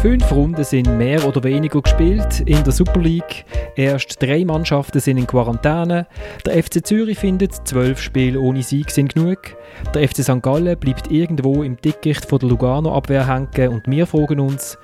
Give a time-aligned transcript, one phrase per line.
[0.00, 3.44] Fünf Runden sind mehr oder weniger gespielt in der Super League.
[3.74, 6.06] Erst drei Mannschaften sind in Quarantäne.
[6.46, 9.56] Der FC Zürich findet, zwölf Spiele ohne Sieg sind genug.
[9.92, 10.40] Der FC St.
[10.40, 14.78] Gallen bleibt irgendwo im Dickicht von der Lugano-Abwehr hängen und wir fragen uns,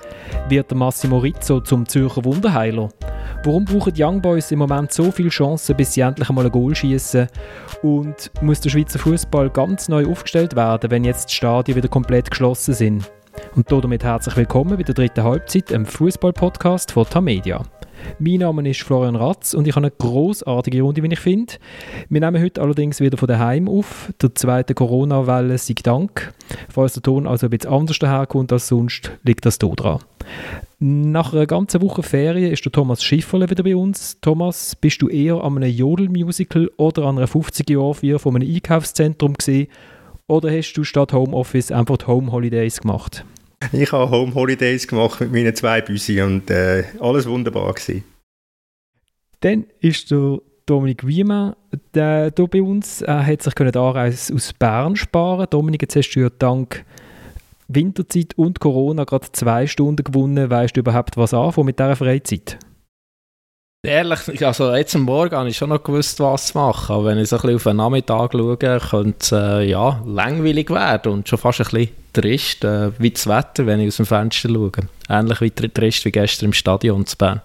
[0.49, 2.89] wird der Massimo Rizzo zum Zürcher Wunderheiler?
[3.45, 6.51] Warum brauchen die Young Boys im Moment so viele Chancen, bis sie endlich einmal ein
[6.51, 7.27] Goal schießen?
[7.83, 12.29] Und muss der Schweizer Fußball ganz neu aufgestellt werden, wenn jetzt die Stadien wieder komplett
[12.29, 13.09] geschlossen sind?
[13.55, 17.63] Und damit herzlich willkommen bei der dritten Halbzeit, einem Fußball-Podcast von Tamedia.
[18.19, 21.53] Mein Name ist Florian Ratz und ich habe eine großartige Runde, wie ich finde.
[22.09, 24.11] Wir nehmen heute allerdings wieder von daheim auf.
[24.21, 26.33] Der zweiten Corona-Welle sei Dank.
[26.69, 29.99] Falls der Ton also ein bisschen anders daherkommt als sonst, liegt das hier dran.
[30.79, 34.19] Nach einer ganzen Woche Ferien ist der Thomas Schifferle wieder bei uns.
[34.21, 39.67] Thomas, bist du eher an einem Jodel-Musical oder an einer 50-Jahr-Feier von einem Einkaufszentrum gesehen
[40.27, 43.25] oder hast du statt Homeoffice einfach Home Holidays gemacht?
[43.71, 48.03] Ich habe Home Holidays gemacht mit meinen zwei Büsi und äh, alles wunderbar gewesen.
[49.41, 51.55] Dann ist der Dominik Wiemann
[51.93, 53.01] der, hier bei uns.
[53.01, 55.47] Er hat sich die Anreise aus Bern sparen.
[55.49, 56.83] Dominik, jetzt hast du ja dank
[57.67, 60.49] Winterzeit und Corona gerade zwei Stunden gewonnen.
[60.49, 62.59] Weißt du überhaupt, was anfangen mit dieser Freizeit?
[63.85, 66.95] Ehrlich, also jetzt am Morgen habe ich schon noch gewusst, was zu machen.
[66.95, 70.69] Aber wenn ich so ein bisschen auf den Nachmittag schaue, könnte es äh, ja, langweilig
[70.69, 74.05] werden und schon fast ein bisschen trist, äh, wie das Wetter, wenn ich aus dem
[74.05, 74.71] Fenster schaue.
[75.09, 77.41] Ähnlich wie trist wie gestern im Stadion zu Bern.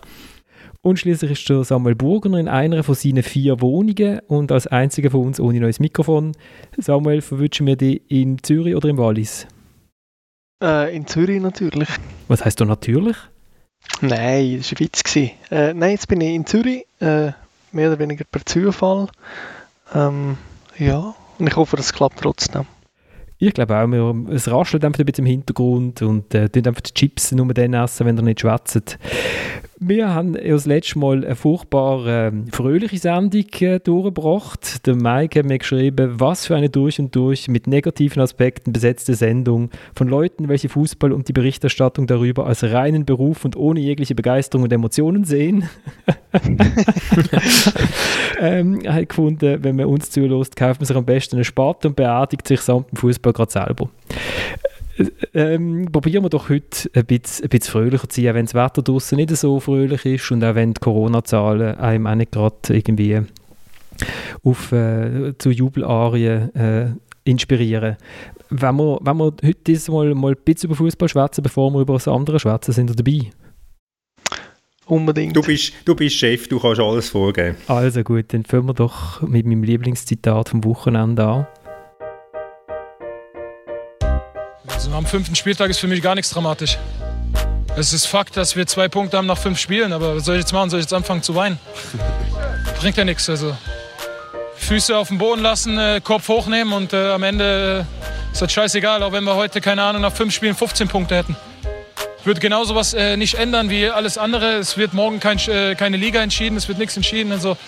[0.83, 5.11] Und schließlich ist der Samuel Burgener in einer von seinen vier Wohnungen und als einziger
[5.11, 6.33] von uns ohne neues Mikrofon.
[6.79, 9.47] Samuel, verwünschen wir dich in Zürich oder im Wallis?
[10.63, 11.89] Äh, in Zürich natürlich.
[12.29, 13.17] Was heißt du natürlich?
[14.01, 15.17] Nein, das war ein Witz.
[15.17, 17.33] Äh, nein, jetzt bin ich in Zürich, äh,
[17.73, 19.09] mehr oder weniger per Zufall.
[19.95, 20.39] Ähm,
[20.79, 22.67] ja, und ich hoffe, es klappt trotzdem.
[23.39, 26.93] Ich glaube auch, wir, es raschelt einfach ein bisschen im Hintergrund und äh, einfach die
[26.93, 28.99] Chips nur dann essen, wenn ihr nicht schwätzt.
[29.83, 34.87] Wir haben ja das letzte Mal eine furchtbar äh, fröhliche Sendung äh, durchgebracht.
[34.87, 39.15] Der Mike hat mir geschrieben, was für eine durch und durch mit negativen Aspekten besetzte
[39.15, 44.15] Sendung von Leuten, welche Fußball und die Berichterstattung darüber als reinen Beruf und ohne jegliche
[44.15, 45.67] Begeisterung und Emotionen sehen.
[48.39, 51.97] ähm, hat gefunden, wenn man uns zulässt, kauft man sich am besten eine Sparte und
[51.97, 53.89] beerdigt sich samt dem Fußball gerade selber
[55.35, 58.83] ähm, probieren wir doch heute ein bisschen, ein bisschen fröhlicher zu sein, wenn das Wetter
[58.83, 63.21] draußen nicht so fröhlich ist und auch wenn die Corona-Zahlen einem auch nicht gerade irgendwie
[64.43, 66.87] auf, äh, zu Jubelarien äh,
[67.25, 67.97] inspirieren.
[68.51, 71.95] Wenn wir, wenn wir heute mal, mal ein bisschen über Fußball schwätzen, bevor wir über
[71.95, 73.31] das andere schwätzen, sind wir dabei?
[74.87, 75.37] Unbedingt.
[75.37, 77.57] Du bist, du bist Chef, du kannst alles vorgeben.
[77.69, 81.47] Also gut, dann fangen wir doch mit meinem Lieblingszitat vom Wochenende an.
[84.81, 86.79] Also am fünften Spieltag ist für mich gar nichts dramatisch.
[87.77, 90.41] Es ist Fakt, dass wir zwei Punkte haben nach fünf Spielen, aber was soll ich
[90.41, 90.71] jetzt machen?
[90.71, 91.59] Soll ich jetzt anfangen zu weinen?
[92.81, 93.29] Bringt ja nichts.
[93.29, 93.55] Also
[94.57, 98.51] Füße auf den Boden lassen, äh, Kopf hochnehmen und äh, am Ende äh, ist das
[98.51, 101.37] scheißegal, auch wenn wir heute, keine Ahnung, nach fünf Spielen 15 Punkte hätten.
[102.25, 104.55] Wird genauso was äh, nicht ändern wie alles andere.
[104.55, 107.33] Es wird morgen kein, äh, keine Liga entschieden, es wird nichts entschieden.
[107.33, 107.59] Also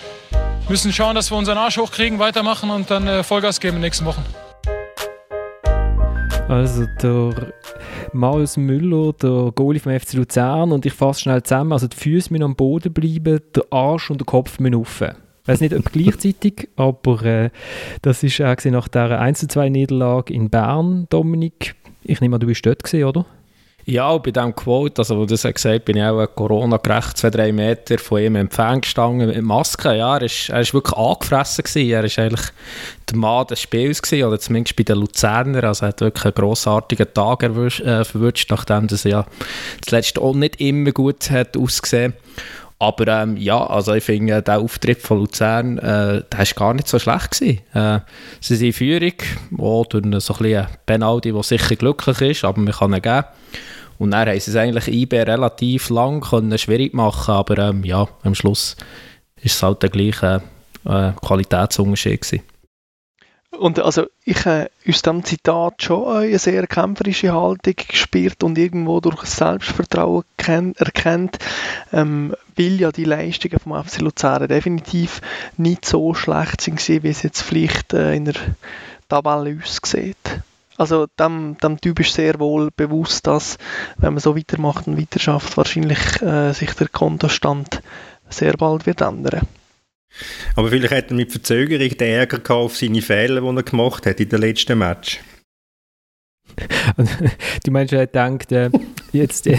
[0.70, 3.88] müssen schauen, dass wir unseren Arsch hochkriegen, weitermachen und dann äh, Vollgas geben in den
[3.88, 4.24] nächsten Wochen.
[6.52, 7.54] Also der
[8.12, 12.30] Marius Müller, der Goalie vom FC Luzern und ich fasse schnell zusammen, also die Füße
[12.30, 15.12] müssen am Boden bleiben, der Arsch und der Kopf müssen offen.
[15.40, 17.50] Ich weiß nicht, ob gleichzeitig, aber äh,
[18.02, 21.74] das ist auch nach dieser 1-2-Niederlage in Bern, Dominik.
[22.04, 23.24] Ich nehme an, du bist dort gesehen, oder?
[23.84, 27.98] Ja, bei diesem Quote, also wo das gesagt bin ich auch Corona-gerecht, zwei, drei Meter
[27.98, 29.96] von ihm entfernt gestanden mit Maske.
[29.96, 31.90] Ja, er ist wirklich angefressen gewesen.
[31.90, 32.46] Er ist eigentlich
[33.10, 35.64] der Mann des Spiels gewesen, oder zumindest bei den Luzerner.
[35.64, 39.26] Also er hat wirklich einen grossartigen Tag erwischt, äh, verwünscht, nachdem das ja
[39.84, 42.14] zuletzt auch nicht immer gut hat ausgesehen.
[42.82, 46.88] Aber ähm, ja, also ich finde, der Auftritt von Luzern, äh, der ist gar nicht
[46.88, 47.40] so schlecht.
[47.40, 48.00] Äh,
[48.40, 49.12] sie sind in Führung,
[49.56, 53.24] auch durch so ein bisschen Penalty, der sicher glücklich ist, aber man kann ihn geben.
[53.98, 58.08] Und dann haben sie es eigentlich IB relativ lang können schwierig machen aber ähm, ja,
[58.24, 58.76] am Schluss
[59.40, 60.42] ist es halt der gleiche
[60.84, 62.42] äh, Qualitätsunterschied gewesen.
[63.58, 69.00] Und also ich habe aus diesem Zitat schon eine sehr kämpferische Haltung gespürt und irgendwo
[69.00, 71.38] durch Selbstvertrauen erkennt,
[71.92, 75.20] ähm, weil ja die Leistungen vom FC Luzern definitiv
[75.58, 78.34] nicht so schlecht sind, wie es jetzt vielleicht äh, in der
[79.08, 80.42] Tabelle aussieht.
[80.78, 83.58] Also dem, dem Typ ist sehr wohl bewusst, dass
[83.98, 87.82] wenn man so weitermacht und weiter wahrscheinlich äh, sich der Kontostand
[88.30, 89.46] sehr bald wird ändern.
[90.56, 94.20] Aber vielleicht hat er mit Verzögerung den Ärger auf seine Fehler, die er gemacht hat
[94.20, 95.20] in den letzten Match.
[97.64, 98.70] du meinst, er denkt, äh,
[99.12, 99.58] Jetzt, äh,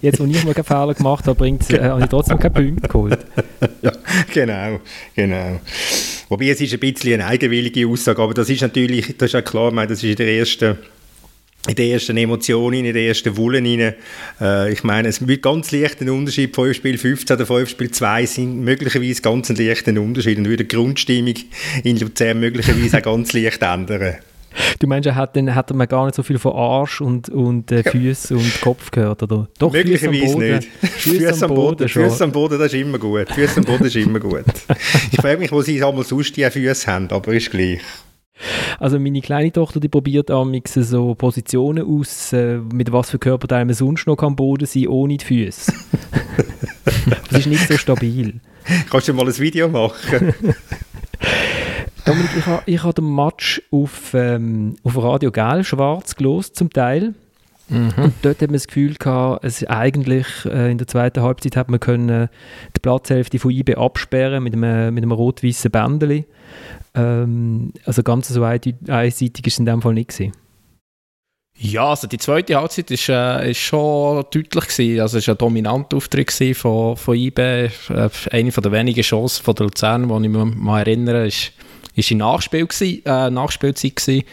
[0.00, 2.88] jetzt wo ich mal keinen Fehler gemacht habe, bringt, äh, habe ich trotzdem keinen Punkt
[2.88, 3.18] geholt.
[3.82, 3.92] ja,
[4.32, 4.80] genau,
[5.14, 5.60] genau.
[6.28, 9.42] Wobei es ist ein bisschen eine eigenwillige Aussage, aber das ist natürlich, das ist ja
[9.42, 10.78] klar, ich meine, das ist in der ersten
[11.68, 13.94] in den ersten Emotionen, in den ersten Wullen rein.
[14.40, 16.54] Äh, ich meine, es wird ganz leicht ein Unterschied.
[16.54, 20.64] 5 Spiel 15 oder 5 Spiel 2 sind möglicherweise ganz ein leichter Unterschied und würde
[20.64, 21.34] die Grundstimmung
[21.84, 24.16] in Luzern möglicherweise auch ganz leicht ändern.
[24.78, 27.72] Du meinst, er hat, dann hat man gar nicht so viel von Arsch und, und
[27.72, 29.48] äh, Füße und Kopf gehört, oder?
[29.58, 30.68] Doch, Möglicherweise nicht.
[30.82, 33.30] Füße am Boden, Füße am Boden, das ist immer gut.
[33.30, 34.44] Füße am Boden ist immer gut.
[35.10, 37.80] Ich frage mich, wo sie einmal sonst die Füße haben, aber ist gleich.
[38.78, 43.68] Also meine kleine Tochter, die probiert amix so Positionen aus, äh, mit was für Körperteilen
[43.68, 45.72] man sonst noch am Boden sein, ohne die Füße.
[47.30, 48.40] das ist nicht so stabil.
[48.90, 50.34] Kannst du mal ein Video machen?
[52.04, 56.70] Dominik, ich habe ich ha den Match auf, ähm, auf Radio Gel schwarz gelost zum
[56.70, 57.14] Teil.
[57.68, 57.92] Mhm.
[57.96, 61.70] Und dort hat man das Gefühl gehabt, es eigentlich äh, in der zweiten Halbzeit hat
[61.70, 62.28] man können
[62.76, 66.26] die Platzhälfte von IB absperren mit einem, mit einem rot-weißen Bändeli.
[66.94, 70.20] Ähm, also ganz so einseitig war es in dem Fall nicht.
[71.58, 75.00] Ja, also die zweite Halbzeit ist, äh, ist schon deutlich gewesen.
[75.00, 77.38] Also es war ein dominanter Auftritt von, von IB.
[77.38, 77.70] Äh,
[78.30, 81.52] eine der wenigen Chancen von der Luzern, die ich mich mal erinnere, ist,
[81.94, 84.24] ist in Nachspiel gewesen, äh, Nachspielzeit gewesen.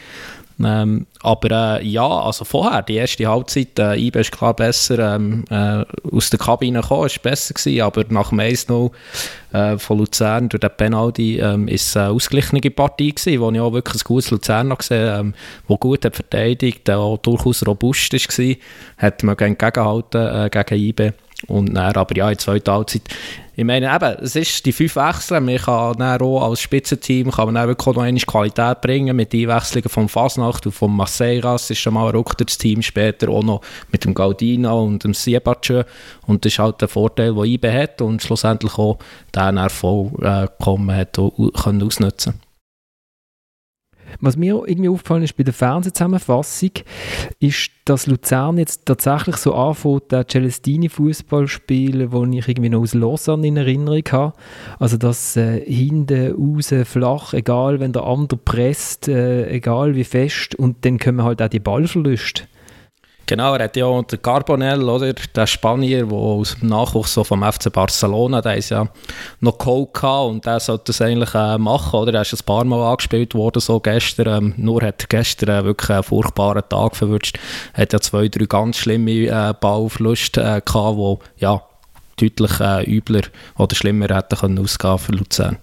[0.64, 5.46] Ähm, aber äh, ja, also vorher, die erste Halbzeit, äh, IB ist klar besser ähm,
[5.50, 8.92] äh, aus der Kabine gekommen, ist besser gewesen, aber nach dem 1-0
[9.54, 13.60] äh, von Luzern durch den Penalty ähm, ist es eine ausgeglichene Partie gewesen, wo ich
[13.60, 15.34] auch wirklich ein gutes Luzern noch gesehen ähm,
[15.68, 18.56] wo gut hat verteidigt, der auch durchaus robust war,
[18.98, 21.14] hat man gegengehalten äh, gegen IB
[21.48, 23.04] und dann, aber ja, in der zweiten Halbzeit
[23.60, 25.42] ich meine, eben, es ist die fünf Wechsel.
[25.42, 29.90] Man kann dann auch als Spitzenteam kann man dann noch eine Qualität bringen mit Einwechslungen
[29.90, 31.70] vom Fasnacht und vom Maceiras.
[31.70, 33.60] ist schon mal ein das Team später auch noch
[33.92, 35.84] mit dem Gaudino und dem Siebatschö.
[36.26, 38.98] Und das ist halt der Vorteil, den IBE hat und schlussendlich auch
[39.36, 40.48] den Erfolg äh,
[40.94, 42.40] hat und können ausnutzen
[44.20, 46.72] was mir irgendwie aufgefallen ist bei der Fernsehzusammenfassung,
[47.40, 52.94] ist, dass Luzern jetzt tatsächlich so anfängt, den Celestini-Fußball spielen, den ich irgendwie noch aus
[52.94, 54.34] Lausanne in Erinnerung habe.
[54.80, 60.56] Also das äh, hinten raus flach, egal wenn der andere presst, äh, egal wie fest,
[60.56, 62.44] und dann können halt auch die Ballverluste.
[63.30, 67.44] Genau, er hat ja den Carbonell, oder, der Spanier, der aus dem Nachwuchs so vom
[67.44, 68.90] FC Barcelona, der ist ja
[69.40, 72.16] noch geholt und der sollte das eigentlich äh, machen, oder?
[72.16, 75.64] Er ist ein paar Mal angespielt worden, so gestern, ähm, nur hat er gestern äh,
[75.64, 77.38] wirklich einen furchtbaren Tag verwünscht,
[77.76, 80.98] hat ja zwei, drei ganz schlimme äh, Ballverluste äh, gehabt,
[81.38, 81.62] die ja,
[82.20, 83.22] deutlich äh, übler
[83.60, 85.58] oder schlimmer hätten können ausgehen für Luzern.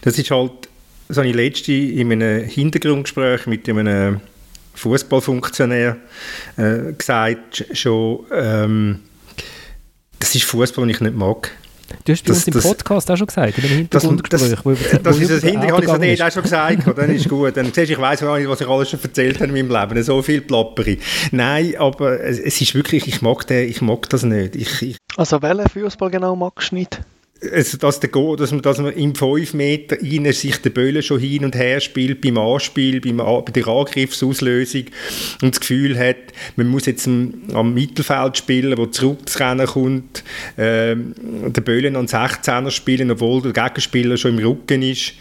[0.00, 0.70] Das ist halt,
[1.14, 4.22] habe ich letzte in einem Hintergrundgespräch mit einem
[4.78, 5.96] Fußballfunktionär
[6.56, 9.00] äh, gesagt, schon, ähm,
[10.18, 11.50] das ist Fußball, den ich nicht mag.
[12.04, 14.50] Du hast bei das, uns im Podcast auch schon gesagt, in dem Hintergrundgespräch.
[14.50, 16.98] Das, das, das ist das Hintergrund, habe ich auch schon gesagt.
[16.98, 17.56] dann ist gut.
[17.56, 20.02] Dann siehst ich weiss was ich alles schon erzählt habe in meinem Leben.
[20.02, 20.98] So viel Plapperi.
[21.30, 24.56] Nein, aber es, es ist wirklich, ich mag, den, ich mag das nicht.
[24.56, 27.00] Ich, ich also welchen Fußball genau magst du nicht?
[27.40, 31.02] Also dass, der Go, dass, man, dass man im 5 Meter rein sich der Böller
[31.02, 34.86] schon hin und her spielt beim Anspiel, beim, bei der Angriffsauslösung
[35.42, 36.16] und das Gefühl hat,
[36.56, 40.24] man muss jetzt am, Mittelfeld spielen, wo zurückzurennen kommt,
[40.56, 45.12] äh, der Böller an 16er spielen, obwohl der Gegenspieler schon im Rücken ist.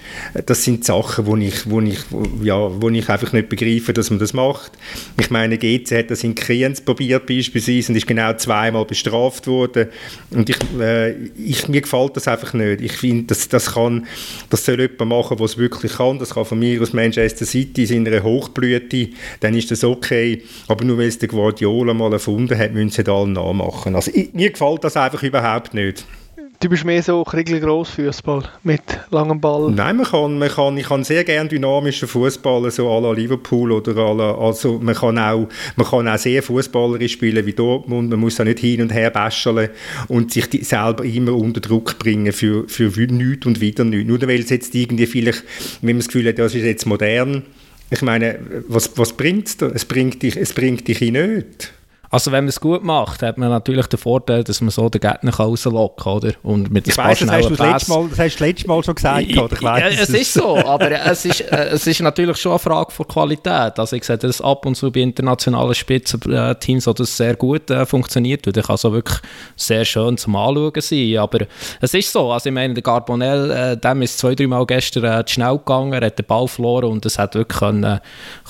[0.45, 4.09] Das sind Sachen, wo ich, wo ich, wo, ja, wo ich einfach nicht begreife, dass
[4.09, 4.71] man das macht.
[5.19, 9.89] Ich meine, GC hat das in Kriens probiert beispielsweise und ist genau zweimal bestraft worden
[10.31, 12.81] und ich, äh, ich mir gefällt gefällt das einfach nicht.
[12.81, 14.05] Ich finde, das, das, kann,
[14.49, 16.19] das soll jemand machen, der es wirklich kann.
[16.19, 19.09] Das kann von mir aus Manchester City in einer Hochblüte,
[19.39, 20.43] dann ist das okay.
[20.67, 23.95] Aber nur weil es der Guardiola mal erfunden hat, müssen sie das alle nachmachen.
[23.95, 26.05] Also ich, mir gefällt das einfach überhaupt nicht.
[26.59, 29.71] Du bist mehr so ein Grossfußball mit langem Ball.
[29.71, 33.71] Nein, man kann, man kann, ich kann sehr gerne dynamischen Fußball so à la Liverpool
[33.71, 38.09] oder à la, also man kann auch, man kann auch sehr fußballerisch spielen wie Dortmund.
[38.09, 39.69] Man muss da nicht hin und her bäscheln
[40.07, 44.07] und sich die, selber immer unter Druck bringen für, für nichts und wieder nichts.
[44.07, 45.43] Nur weil es jetzt irgendwie vielleicht,
[45.81, 47.43] wenn man das Gefühl hat, das ist jetzt modern.
[47.91, 49.67] Ich meine, was, was bringt es da?
[49.67, 51.71] Es bringt dich, es bringt dich nicht.
[52.09, 55.01] Also wenn man es gut macht, hat man natürlich den Vorteil, dass man so den
[55.01, 56.33] Gegner rauslocken kann, oder?
[56.43, 58.83] Und mit ich weiss, das hast, du das, letzte Mal, das hast du letztes Mal
[58.83, 59.53] schon gesagt, oder?
[59.53, 62.91] Ich weiss, es ist so, aber es ist, äh, es ist natürlich schon eine Frage
[62.91, 63.77] von Qualität.
[63.77, 67.85] Also ich sehe das ab und zu bei internationalen Spitzenteams, wo das sehr gut äh,
[67.85, 69.19] funktioniert und ich kann so wirklich
[69.55, 71.45] sehr schön zum Anschauen sein, aber
[71.81, 75.03] es ist so, also ich meine, der Carbonell, äh, dem ist zwei, drei Mal gestern
[75.03, 77.99] äh, zu schnell gegangen, er hat den Ball verloren und es hat wirklich können,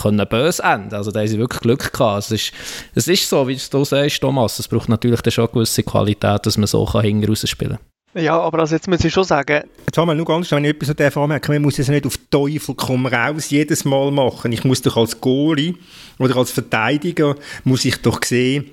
[0.02, 0.94] können böse enden.
[0.94, 2.20] Also da haben sie wirklich Glück gehabt.
[2.20, 2.54] Es ist,
[2.96, 6.46] es ist so, wie du sagst, Thomas, es braucht natürlich dann schon eine gewisse Qualität,
[6.46, 8.24] dass man so kann hinten rausspielen kann.
[8.24, 9.64] Ja, aber also jetzt muss ich schon sagen...
[9.86, 12.06] Jetzt haben wir nur ganz schnell, wenn ich etwas davon anmerke, man muss es nicht
[12.06, 14.52] auf Teufel komm raus jedes Mal machen.
[14.52, 15.76] Ich muss doch als Goalie
[16.18, 18.72] oder als Verteidiger, muss ich doch sehen,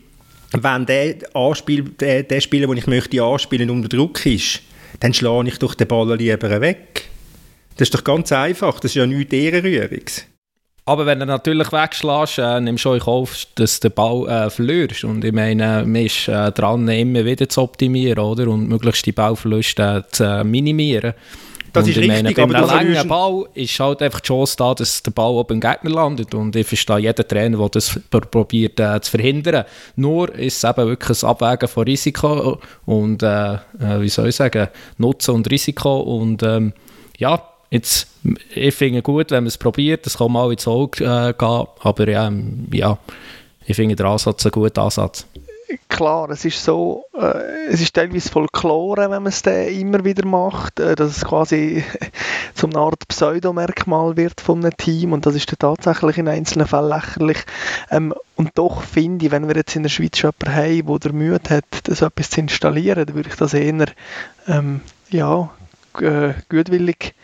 [0.53, 4.63] wenn der, Anspiel, der, der Spieler, den ich möchte anspielen, unter Druck ist,
[5.01, 7.11] dann schlage ich doch den Ball lieber weg.
[7.77, 10.27] Das ist doch ganz einfach, das ist ja nichts Ehrenrühriges.
[10.87, 14.51] Aber wenn du natürlich wegschlägst, äh, nimmst du euch auf, dass du den Ball äh,
[14.51, 15.05] verlierst.
[15.05, 18.49] Und ich meine, man ist äh, dran, immer wieder zu optimieren oder?
[18.49, 21.15] und möglichst die Ballverluste äh, zu minimieren.
[21.73, 24.29] Das und ist ich richtig, meine, aber bei einem langen Ball ist halt einfach die
[24.29, 26.35] Chance da, dass der Ball oben im Gegner landet.
[26.35, 29.65] Und ich verstehe jeden Trainer, der das probiert äh, zu verhindern.
[29.97, 33.59] Nur ist es eben wirklich ein Abwägen von Risiko und, äh, äh,
[34.01, 36.01] wie soll ich sagen, Nutzen und Risiko.
[36.01, 36.75] Und ähm,
[37.19, 38.07] ja, Jetzt,
[38.55, 41.67] ich finde es gut, wenn man es probiert, das kann mal ins Auge äh, gehen,
[41.81, 42.99] aber ähm, ja,
[43.67, 45.27] ich finde den Ansatz ein guter Ansatz.
[45.89, 50.27] Klar, es ist so, äh, es ist teilweise Folklore, wenn man es dann immer wieder
[50.27, 51.83] macht, äh, dass es quasi
[52.55, 56.67] zum eine Art Pseudomerkmal wird von einem Team und das ist dann tatsächlich in einzelnen
[56.67, 57.39] Fällen lächerlich.
[57.91, 61.13] Ähm, und doch finde ich, wenn wir jetzt in der Schweiz schon jemanden haben, der
[61.13, 63.87] Mühe hat, das etwas zu installieren, dann würde ich das eher
[64.47, 65.51] ähm, ja,
[66.01, 67.15] äh, gutwillig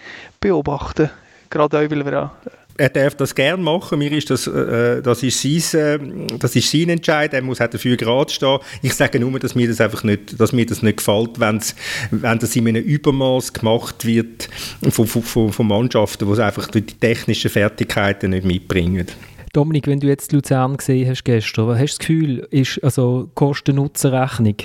[0.41, 1.11] beobachten.
[1.51, 2.33] Gerade auch, weil wir ja
[2.81, 3.99] er darf das gerne machen.
[3.99, 7.33] Mir ist das, äh, das, ist sein, äh, das ist sein Entscheid.
[7.35, 8.59] Er muss auch dafür gerade stehen.
[8.81, 11.77] Ich sage nur, dass mir das einfach nicht, dass mir das nicht gefällt, wenn's,
[12.11, 14.49] wenn das in einem Übermaß gemacht wird
[14.91, 19.07] von, von, von Mannschaften, die einfach die technischen Fertigkeiten nicht mitbringen.
[19.53, 23.29] Dominik, wenn du jetzt Luzern gesehen hast gestern, was hast du das Gefühl, ist also
[23.35, 24.57] Kosten-Nutzen-Rechnung,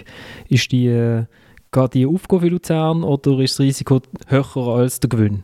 [0.48, 1.24] ist die äh,
[1.76, 5.44] Geht die Aufgabe für Luzern oder ist das Risiko höher als der Gewinn?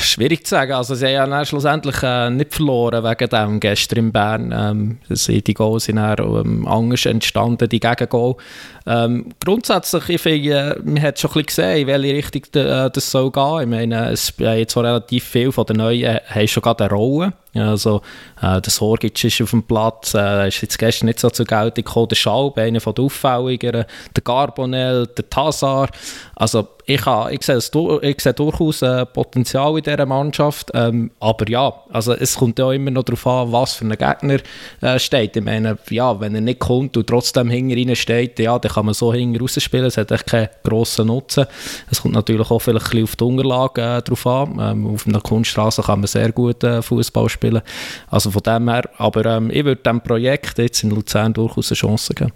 [0.00, 0.72] Schwierig zu sagen.
[0.72, 4.50] Also sie haben ja schlussendlich äh, nicht verloren wegen dem gestern in Bern.
[4.50, 8.36] Ähm, die Goals sind dann ähm, anders entstanden, die Gegengol.
[8.86, 13.10] Ähm, grundsätzlich, ich finde, man hat schon ein bisschen gesehen, in welche Richtung äh, das
[13.10, 13.60] soll gehen.
[13.60, 17.32] Ich meine, es äh, jetzt relativ viel von den Neuen haben schon gerade eine Rolle.
[17.54, 18.00] Also,
[18.40, 21.84] äh, der Sorgic ist auf dem Platz, äh, ist jetzt gestern nicht so zur Geltung
[21.84, 22.08] gekommen.
[22.08, 23.84] Der Schaub, einer von den Auffälligeren,
[24.16, 25.90] der Carbonell, der Tazar.
[26.34, 27.58] Also, ich, habe, ich, sehe,
[28.02, 30.70] ich sehe durchaus äh, Potenzial in dieser Mannschaft.
[30.74, 34.38] Ähm, aber ja, also es kommt ja immer noch darauf an, was für ein Gegner
[34.80, 35.36] äh, steht.
[35.36, 38.86] Ich meine, ja, wenn er nicht kommt und trotzdem hinter ihnen steht, ja, dann kann
[38.86, 39.86] man so hinten rausspielen.
[39.86, 41.46] Es hat echt keinen grossen Nutzen.
[41.90, 44.58] Es kommt natürlich auch vielleicht ein bisschen auf die Unterlage äh, drauf an.
[44.60, 47.62] Ähm, auf einer Kunststraße kann man sehr gut äh, Fußball spielen.
[48.08, 51.76] Also von dem her, aber ähm, ich würde diesem Projekt jetzt in Luzern durchaus eine
[51.76, 52.32] Chance geben.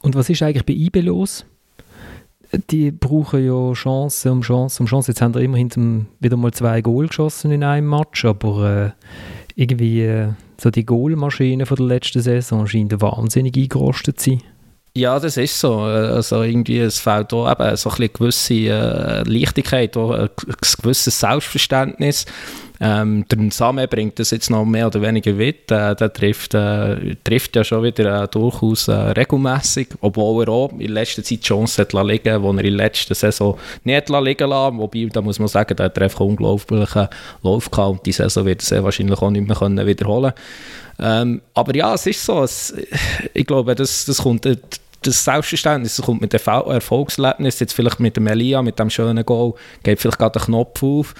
[0.00, 1.44] Und was ist eigentlich bei IB los?
[2.70, 5.10] Die brauchen ja Chance um Chance um Chance.
[5.10, 9.04] Jetzt haben wir immerhin wieder mal zwei Goal geschossen in einem Match, aber äh,
[9.54, 10.28] irgendwie äh,
[10.60, 14.42] so die Goalmaschine von der letzten Saison scheint wahnsinnig eingerostet zu sein.
[14.96, 15.80] Ja, das ist so.
[15.80, 20.30] Also irgendwie, es fehlt auch eben so ein bisschen gewisse äh, Leichtigkeit, auch ein
[20.82, 22.26] gewisses Selbstverständnis.
[22.80, 25.70] Ähm, der Same bringt das jetzt noch mehr oder weniger mit.
[25.70, 30.72] Äh, der trifft, äh, trifft ja schon wieder äh, durchaus äh, regelmäßig, obwohl er auch
[30.78, 34.78] in letzter Zeit Chancen hat liegen wo er in der letzten Saison nicht liegen lassen.
[34.78, 37.08] Wobei, da muss man sagen, der hat einfach unglaublichen
[37.42, 40.32] Lauf gehabt und die Saison wird er wahrscheinlich auch nicht mehr können wiederholen
[41.00, 42.42] ähm, aber ja, es ist so.
[42.42, 42.74] Es,
[43.32, 44.44] ich glaube, das, das kommt
[45.02, 49.24] das Selbstverständnis das kommt mit dem Erfolgserlebnis, jetzt vielleicht mit dem Elia, mit dem schönen
[49.24, 51.14] Goal, geht vielleicht gerade der Knopf auf.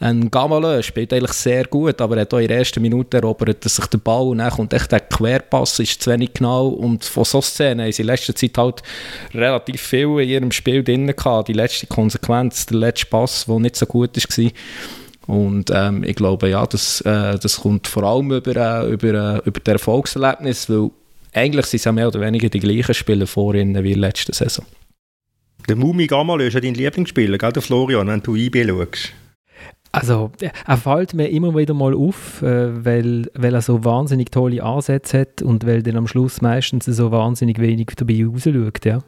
[0.00, 3.64] Ein Gamalö spielt eigentlich sehr gut, aber er hat auch in der ersten Minute erobert,
[3.64, 7.04] dass sich der Ball und dann kommt echt der Querpass, ist zu wenig genau und
[7.04, 8.82] von so Szenen haben sie in letzter Zeit halt
[9.34, 11.48] relativ viel in ihrem Spiel drin gehabt.
[11.48, 14.50] Die letzte Konsequenz, der letzte Pass, der nicht so gut war.
[15.26, 19.40] Und ähm, ich glaube, ja, das, äh, das kommt vor allem über, äh, über, äh,
[19.44, 20.90] über das Erfolgserlebnis, weil
[21.34, 24.64] eigentlich sind es ja mehr oder weniger die gleichen Spieler vor ihnen wie letzte Saison.
[25.68, 29.12] Der Mumi Gamalö ist ja dein Lieblingsspieler, gell, der Florian, wenn du IB schaust.
[29.92, 30.32] Also,
[30.66, 35.20] er fällt mir immer wieder mal auf, äh, weil, weil er so wahnsinnig tolle Ansätze
[35.20, 39.04] hat und weil dann am Schluss meistens so wahnsinnig wenig dabei rausschaut, ja.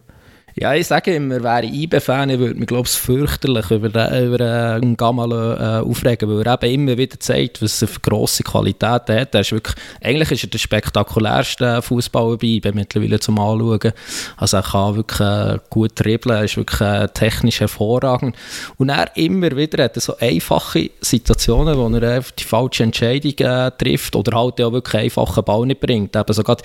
[0.59, 4.27] Ja, ich sage immer, wäre ich IB-Fan, ich würde mich, glaube ich, fürchterlich über, den,
[4.27, 8.43] über einen Gamal äh, aufregen, weil er eben immer wieder zeigt, was er für grosse
[8.43, 9.35] Qualität hat.
[9.35, 13.93] Er ist wirklich, eigentlich ist er der spektakulärste Fußballer bei IB mittlerweile zum Anschauen.
[14.39, 18.35] Also er kann wirklich äh, gut dribbeln, er ist wirklich äh, technisch hervorragend.
[18.79, 24.17] Und er immer wieder hat so einfache Situationen, wo er die falsche Entscheidung äh, trifft
[24.17, 26.17] oder halt auch wirklich einfachen Ball nicht bringt.
[26.17, 26.57] Eben sogar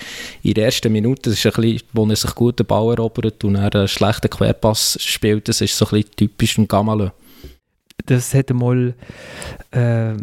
[0.42, 3.44] in der ersten Minute, das ist ein bisschen, wo er sich gut den Ball erobert
[3.44, 7.10] und er einen schlechten Querpass spielt, das ist so ein bisschen typisch ein Gamalö.
[8.06, 8.94] Das hätte mal
[9.70, 10.14] äh,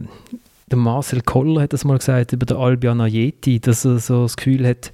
[0.71, 4.37] der Marcel Koller hat das mal gesagt über den Albion Ayeti, dass er so das
[4.37, 4.91] Gefühl hat,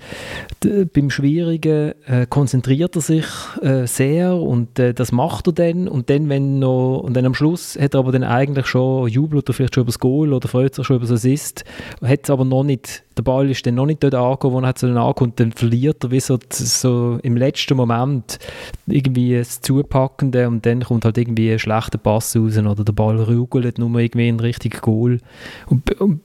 [0.93, 3.25] beim Schwierigen äh, konzentriert er sich
[3.61, 7.33] äh, sehr und äh, das macht er dann und dann, wenn noch, und dann am
[7.33, 10.47] Schluss hat er aber dann eigentlich schon jubelt oder vielleicht schon über das Goal oder
[10.47, 11.65] freut sich schon über das Assist,
[12.01, 14.73] hat es aber noch nicht der Ball ist dann noch nicht dort angekommen, wo er
[14.73, 18.39] dann ankommt, dann verliert er wie so, so im letzten Moment
[18.87, 23.17] irgendwie das Zupackende und dann kommt halt irgendwie ein schlechter Pass raus oder der Ball
[23.21, 25.19] rügelt nur irgendwie in Richtung Goal.
[25.67, 26.21] Und, und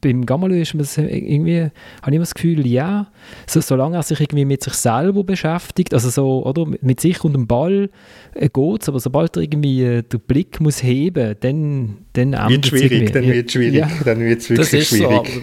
[0.00, 3.08] beim Gamalö ist man irgendwie, habe ich immer das Gefühl, ja,
[3.46, 7.32] so, solange er sich irgendwie mit sich selber beschäftigt, also so, oder, mit sich und
[7.32, 7.90] dem Ball
[8.34, 12.64] äh, geht es, aber sobald er irgendwie äh, den Blick muss heben, dann, dann wird
[12.64, 13.88] es schwierig, dann wird es schwierig, ja.
[14.04, 15.28] dann wird es wirklich schwierig.
[15.28, 15.42] So,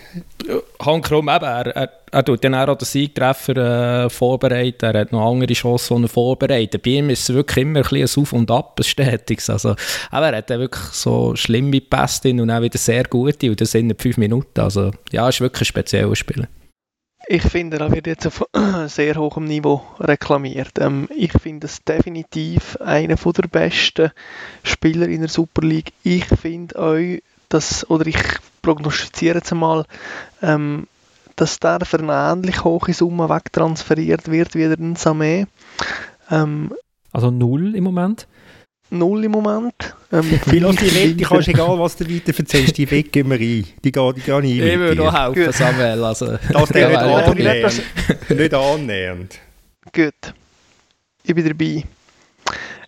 [0.82, 5.12] Hank Krumm, eben, er, er, er tut dann auch den Siegtreffer äh, vorbereiten, er hat
[5.12, 6.84] noch andere Chancen, die er vorbereitet.
[6.84, 9.50] Bei ihm ist es wirklich immer ein, bisschen ein Auf und Ab, ein stetiges.
[9.50, 9.76] Also,
[10.10, 13.94] aber er hat wirklich so schlimme Pässe und auch wieder sehr gute und das in
[13.98, 14.60] fünf Minuten.
[14.60, 16.48] Also ja, ist wirklich ein spezieller Spieler.
[17.28, 18.44] Ich finde, er wird jetzt auf
[18.88, 20.80] sehr hohem Niveau reklamiert.
[20.80, 24.12] Ähm, ich finde es definitiv einer der besten
[24.64, 25.94] Spieler in der Super League.
[26.04, 28.18] Ich finde euch, dass, oder ich
[28.62, 29.86] prognostiziere jetzt mal,
[30.42, 30.88] ähm,
[31.36, 35.48] dass der für eine ähnlich hohe Summe wegtransferiert wird wie der Samé.
[36.30, 36.74] Ähm,
[37.12, 38.28] also null im Moment?
[38.90, 39.96] Null im Moment.
[40.12, 43.66] Ähm, Vielleicht die Wette, kannst egal was du weiter erzählst, die Weg gehen wir rein.
[43.84, 44.46] Die gehen, die gehen rein.
[44.46, 45.52] Ich würde noch helfen.
[45.54, 46.04] Samuel.
[46.04, 47.84] Also, das der nicht annähernd.
[48.30, 49.40] nicht annähernd.
[49.94, 50.34] Gut.
[51.24, 51.84] Ich bin dabei.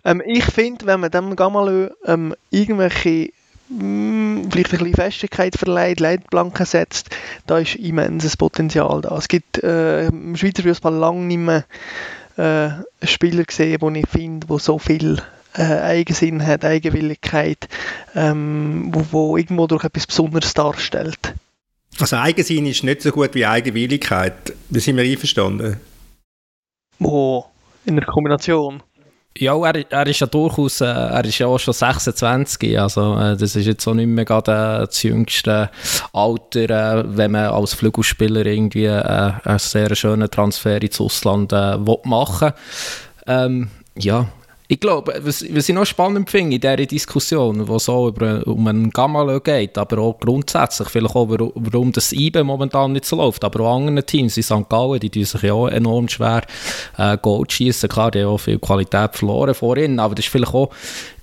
[0.04, 3.30] Ähm, ich finde, wenn man dem Gamalö ähm, irgendwelche
[3.78, 7.10] mh, hm, vielleicht ein bisschen Festigkeit verleiht, Leitplanken setzt,
[7.46, 9.16] da ist immenses Potenzial da.
[9.16, 11.64] Es gibt äh, im Schweizer Fußball lange nicht mehr
[12.36, 15.22] äh, Spieler gesehen, den ich finde, der so viel
[15.56, 17.68] äh, Eigensinn hat, Eigenwilligkeit,
[18.14, 21.34] ähm, wo, wo irgendwo durch etwas Besonderes darstellt.
[22.00, 24.52] Also Eigensinn ist nicht so gut wie Eigenwilligkeit.
[24.68, 25.78] Da sind wir einverstanden.
[26.98, 27.46] Wo?
[27.84, 28.82] In der Kombination?
[29.36, 33.36] Ja, er, er ist ja durchaus, äh, er ist ja auch schon 26, also äh,
[33.36, 35.70] das ist jetzt auch nicht mehr gerade äh, das jüngste
[36.12, 41.76] Alter, äh, wenn man als Flügelspieler irgendwie äh, einen sehr schönen Transfer ins Ausland äh,
[42.04, 42.54] machen will.
[43.26, 44.28] Ähm, ja,
[44.74, 48.66] ich glaube, was, was ich noch spannend finde in dieser Diskussion, es auch über, um
[48.66, 53.44] einen Gamalö geht, aber auch grundsätzlich, vielleicht auch, warum das IBE momentan nicht so läuft,
[53.44, 54.68] aber auch andere Teams in St.
[54.68, 56.42] Gallen, die tun sich ja auch enorm schwer
[56.98, 57.88] äh, Gold schießen.
[57.88, 60.70] Klar, die haben auch viel Qualität verloren vorhin, aber das ist vielleicht auch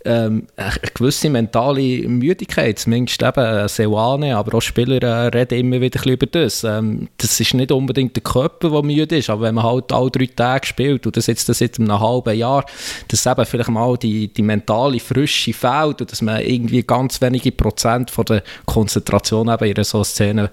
[0.06, 6.06] ähm, eine gewisse mentale Müdigkeit, zumindest eben Seoane, aber auch Spieler äh, reden immer wieder
[6.06, 6.64] über das.
[6.64, 10.10] Ähm, das ist nicht unbedingt der Körper, der müde ist, aber wenn man halt alle
[10.10, 12.66] drei Tage spielt und das jetzt das seit einem halben Jahr,
[13.08, 17.52] dass eben vielleicht mal die, die mentale Frische fehlt und dass man irgendwie ganz wenige
[17.52, 20.50] Prozent von der Konzentration eben in so Szene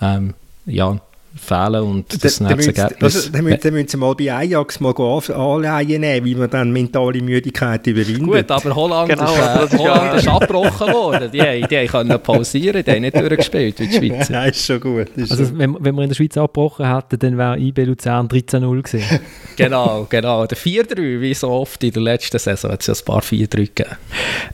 [0.00, 0.34] ähm,
[0.66, 0.98] ja,
[1.38, 3.30] fehlen und das da, Ergebnis...
[3.32, 7.86] Dann müssen, müssen sie mal bei Ajax mal anleihen nehmen, wie man dann mentale Müdigkeit
[7.86, 8.48] überwindet.
[8.48, 9.32] Gut, aber Holland, genau,
[9.64, 11.30] ist, äh, Holland ist abgebrochen worden.
[11.32, 14.28] Die, die, können pausieren, die haben nicht durchgespielt wie die Schweiz.
[14.28, 15.08] Ja, ist schon gut.
[15.16, 18.82] Ist also wenn, wenn wir in der Schweiz abgebrochen hätten, dann wäre IB Luzern 13-0
[18.82, 19.20] gewesen.
[19.56, 20.46] genau, genau.
[20.46, 23.48] Der 4-3, wie so oft in der letzten Saison, hat es ja ein paar 4-3
[23.56, 23.96] gegeben.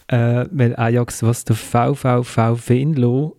[0.08, 3.36] Äh, weil Ajax, was der VVV Venlo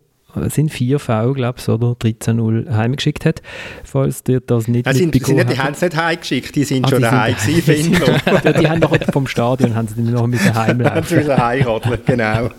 [0.50, 3.42] sind vier V, glaube ich, oder 13-0 heimgeschickt hat,
[3.84, 6.86] falls dir das nicht also sind, sind nicht, Die haben es nicht heimgeschickt, die sind
[6.86, 7.94] ah, schon daheim gewesen,
[8.44, 10.96] ja, Die haben noch vom Stadion haben sie noch mit heimlaufen.
[10.96, 12.50] haben sie müssen heiraten, genau.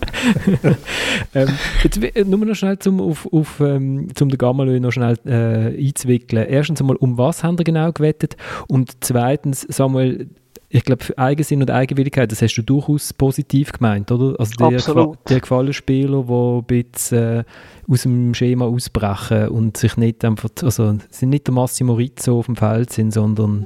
[1.34, 1.48] ähm,
[1.82, 6.46] jetzt, nur noch schnell zum, auf, auf, ähm, zum den Gamalö noch schnell äh, einzuwickeln.
[6.48, 8.36] Erstens einmal, um was haben sie genau gewettet?
[8.68, 10.28] Und zweitens, Samuel,
[10.68, 14.38] ich glaube, für Eigensinn und Eigenwilligkeit, das hast du durchaus positiv gemeint, oder?
[14.38, 15.18] Also der, Absolut.
[15.28, 17.44] der gefallene Spieler, die ein bisschen äh,
[17.88, 22.46] aus dem Schema ausbrechen und sich nicht einfach, also sind nicht der Massimo Rizzo auf
[22.46, 23.64] dem Feld sind, sondern...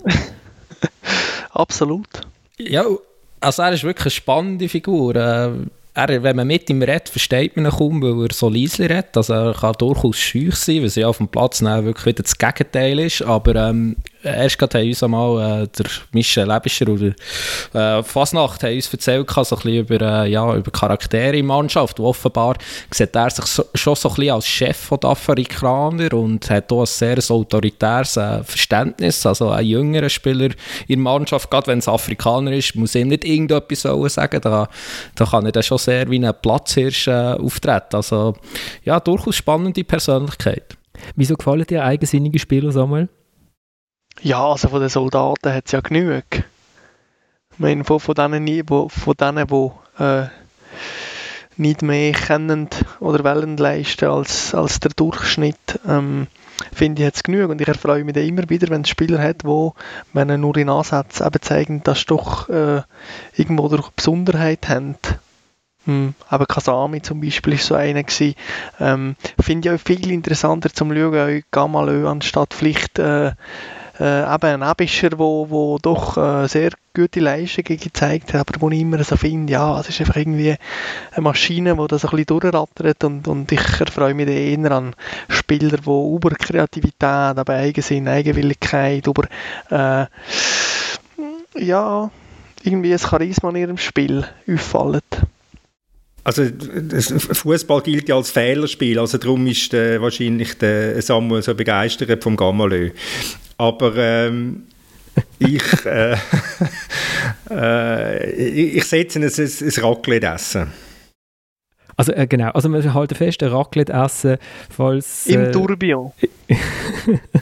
[1.53, 2.21] Absolut.
[2.59, 2.85] Ja,
[3.41, 5.17] also er ist wirklich eine spannende Figur.
[5.17, 5.53] Äh,
[5.95, 9.17] er, wenn man mit ihm redet, versteht man ihn kaum, weil er so leise redet.
[9.17, 12.99] Also er kann durchaus schüch sein, weil sie auf dem Platz wirklich wieder das Gegenteil
[13.01, 13.23] ist.
[13.23, 17.13] Aber ähm, erst gerade haben uns einmal äh, der Michel Lebischer oder
[17.73, 21.99] äh, Fasnacht haben uns erzählt, so ein bisschen über, äh, ja, über Charaktere in Mannschaft.
[21.99, 22.57] Und offenbar
[22.91, 26.81] sieht er sich so, schon so ein bisschen als Chef der Afrikaner und hat auch
[26.81, 29.25] ein sehr autoritäres äh, Verständnis.
[29.25, 30.51] Also ein jüngerer Spieler
[30.89, 33.83] in der Mannschaft, gerade wenn es Afrikaner ist, muss ihm nicht irgendetwas
[34.15, 34.41] sagen.
[34.41, 34.69] Da,
[35.15, 37.97] da kann er dann schon sehr wie ein Platzhirsch äh, auftreten.
[37.97, 38.35] Also
[38.85, 40.77] ja, durchaus spannende Persönlichkeit.
[41.17, 43.09] Wieso gefallen dir eigensinnige Spieler, Samuel?
[44.23, 46.25] Ja, also von den Soldaten hat es ja genug.
[46.33, 50.29] Ich meine, von, von denen, wo, von denen, die äh,
[51.57, 52.69] nicht mehr kennen
[53.01, 55.81] oder wollen leisten als, als der Durchschnitt.
[55.87, 56.27] Ähm,
[56.73, 59.45] finde ich jetzt genug und ich erfreue mich dann immer wieder, wenn es Spieler hat,
[59.45, 59.75] wo,
[60.13, 62.83] wenn er nur in Ansätzen eben zeigen, dass sie doch äh,
[63.37, 64.97] irgendwo durch Besonderheit haben.
[65.87, 68.05] Hm, aber Kasami zum Beispiel ist so einer.
[68.79, 73.33] Ähm, finde ich auch viel interessanter zum Schauen, Gamalö, anstatt vielleicht äh,
[74.01, 78.71] äh, eben ein Abischer, wo, wo doch äh, sehr gute Leistungen gezeigt hat, aber wo
[78.71, 80.57] ich immer so finde, ja, es ist einfach irgendwie
[81.13, 84.97] eine Maschine, die das ein bisschen durchrattert und, und ich erfreue mich eher an
[85.29, 89.25] Spieler, die über Kreativität, aber Eigensinn, Eigenwilligkeit, über
[89.71, 90.07] äh,
[91.57, 92.11] ja,
[92.63, 95.01] irgendwie ein Charisma in ihrem Spiel auffallen.
[96.23, 102.23] Also Fußball gilt ja als Fehlerspiel, also darum ist äh, wahrscheinlich der Samuel so begeistert
[102.23, 102.91] vom Gamalö.
[103.61, 104.63] Aber ähm,
[105.39, 106.17] ich, äh,
[107.51, 110.73] äh, ich setze ein, ein, ein Raclette essen.
[111.95, 114.39] Also äh, genau, also wir halten fest, ein Raclette essen,
[114.71, 115.27] falls...
[115.27, 116.13] Im äh, Tourbillon.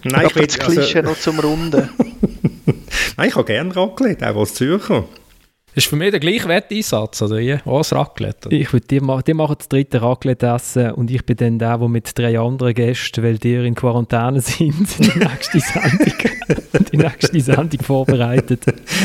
[0.02, 0.46] Nein, ich will...
[0.48, 1.88] das Klischee also, noch zum Runden.
[3.16, 5.04] Nein, ich habe gerne Raclette, auch als Zürcher.
[5.74, 7.54] Ist für mich der gleiche Wetteinsatz, oder wie?
[7.64, 8.48] Auch das Raclette.
[8.52, 11.88] Ich würde die, die machen das dritte Raclette essen und ich bin dann der, der
[11.88, 16.37] mit drei anderen Gästen, weil die in Quarantäne sind, die nächste Sendung,
[16.92, 18.62] die nächste Sendung vorbereitet.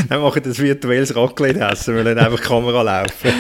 [0.10, 3.32] Dann machen das virtuelles Raclette essen, weil dann einfach die Kamera laufen.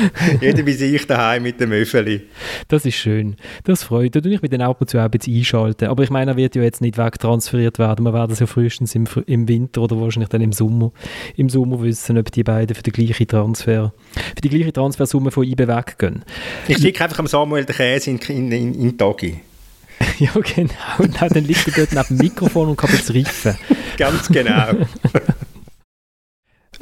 [0.41, 2.21] Jeder bei sich daheim mit dem Öffeli.
[2.67, 3.35] Das ist schön.
[3.63, 4.25] Das freut mich.
[4.25, 5.87] Und ich bin dann ab und zu auch ein bisschen einschalten.
[5.87, 8.05] Aber ich meine, er wird ja jetzt nicht wegtransferiert werden.
[8.05, 10.91] Wir werden es ja frühestens im, im Winter oder wahrscheinlich dann im Sommer,
[11.35, 15.43] im Sommer wissen, ob die beiden für gleichen gleiche Transfer, für die gleiche Transfersumme von
[15.43, 16.23] IB weggehen.
[16.67, 19.39] Ich schicke einfach am Samuel den Käse in, in, in, in Tagi.
[20.19, 20.73] ja, genau.
[20.99, 23.55] Und dann liegt er dort neben dem Mikrofon und kann jetzt riffen.
[23.97, 24.85] Ganz genau.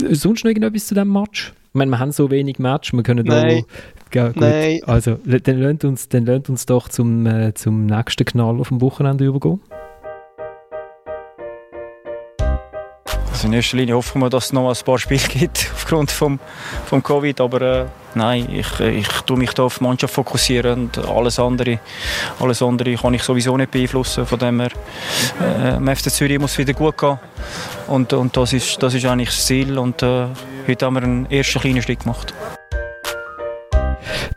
[0.09, 1.53] Sonst noch irgendetwas zu diesem Match?
[1.69, 3.63] Ich meine, wir haben so wenig Match, wir können Nein.
[3.67, 3.73] da...
[4.13, 4.81] Ja, Nein.
[4.85, 8.81] Also, dann lernt uns, dann lernt uns doch zum, äh, zum nächsten Knall auf dem
[8.81, 9.61] Wochenende übergehen.
[13.41, 16.39] Also in erster Linie hoffen wir, dass es noch ein paar Spiele gibt aufgrund vom,
[16.85, 20.99] vom Covid, aber äh, nein, ich, ich tue mich da auf die Mannschaft fokussieren und
[20.99, 21.79] alles andere,
[22.39, 24.69] alles andere kann ich sowieso nicht beeinflussen, von dem her
[25.41, 27.17] äh, im FC Zürich muss wieder gut gehen
[27.87, 30.27] und, und das, ist, das ist eigentlich das Ziel und äh,
[30.67, 32.35] heute haben wir einen ersten kleinen Schritt gemacht.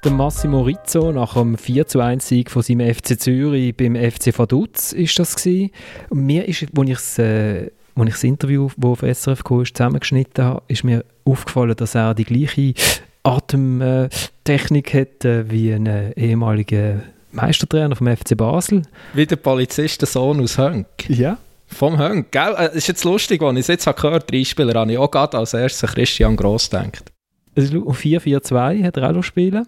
[0.02, 4.38] Der Massimo Rizzo nach dem 4 zu 1 Sieg von seinem FC Zürich beim FC
[4.38, 5.72] Vaduz ist das gewesen.
[6.08, 9.64] Und mir ist, als ich es äh, als ich das Interview, das auf SRF kam,
[9.64, 12.74] zusammengeschnitten habe, ist mir aufgefallen, dass er die gleiche
[13.22, 17.02] Atemtechnik hat äh, wie ein ehemaliger
[17.32, 18.82] Meistertrainer vom FC Basel.
[19.12, 20.86] Wie der Polizistensohn aus Hönk.
[21.08, 21.38] Ja.
[21.66, 22.54] Vom Hönk, gell?
[22.56, 24.98] Das äh, ist jetzt lustig, als ich es jetzt gehört habe, drei Spieler, habe ich
[24.98, 27.12] auch gerade als erstes Christian Gross gedacht.
[27.56, 29.66] Also, 4-4-2 hat er auch noch spielen.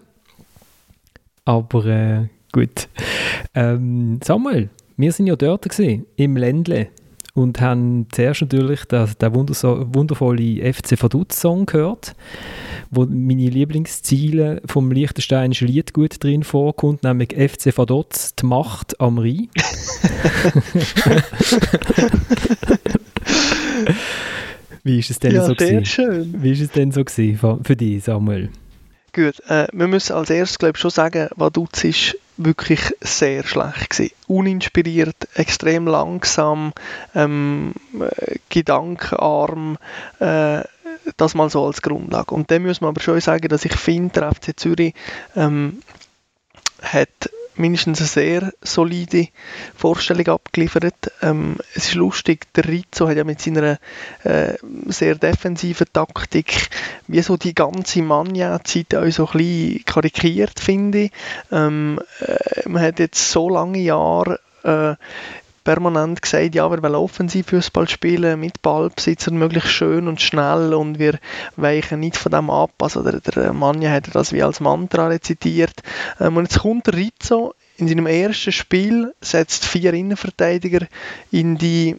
[1.45, 2.87] Aber äh, gut.
[3.55, 6.89] Ähm, Samuel, wir sind ja dort gewesen, im Ländle
[7.37, 12.15] und haben zuerst natürlich den, den wundervollen FC Vaduz-Song gehört,
[12.89, 19.19] wo meine Lieblingsziele vom Liechtensteinischen Lied gut drin vorkommt, nämlich FC Vaduz, die Macht am
[19.19, 19.49] Rhein.
[24.83, 25.85] Wie ist es denn ja, so gewesen?
[25.85, 26.33] schön.
[26.41, 28.49] Wie ist es denn so gewesen für dich, Samuel?
[29.17, 33.89] Gut, äh, wir müssen als erstes glaube ich schon sagen, Vaduz ist wirklich sehr schlecht
[33.89, 34.13] gewesen.
[34.27, 36.71] Uninspiriert, extrem langsam,
[37.15, 39.79] ähm, äh, gedankenarm,
[40.19, 40.61] äh,
[41.17, 42.35] das mal so als Grundlage.
[42.35, 44.93] Und dann muss man aber schon sagen, dass ich finde, der FC Zürich
[45.35, 45.81] ähm,
[46.83, 49.27] hat mindestens eine sehr solide
[49.75, 51.11] Vorstellung abgeliefert.
[51.21, 53.79] Ähm, es ist lustig, der Rizzo hat ja mit seiner
[54.23, 54.53] äh,
[54.87, 56.69] sehr defensiven Taktik
[57.07, 61.11] wie so die ganze Manja-Zeit auch so ein bisschen karikiert, finde ich.
[61.51, 64.95] Ähm, äh, man hat jetzt so lange Jahre äh,
[65.67, 70.97] permanent gesagt, ja, wir wollen Offensivfußball spielen, mit Ballbesitz und möglichst schön und schnell und
[70.97, 71.19] wir
[71.57, 72.71] weichen nicht von dem ab.
[72.81, 75.73] Also der, der Manja hat das wie als Mantra rezitiert.
[76.21, 80.87] Ähm, und jetzt kommt der Rizzo in seinem ersten Spiel, setzt vier Innenverteidiger
[81.31, 81.97] in die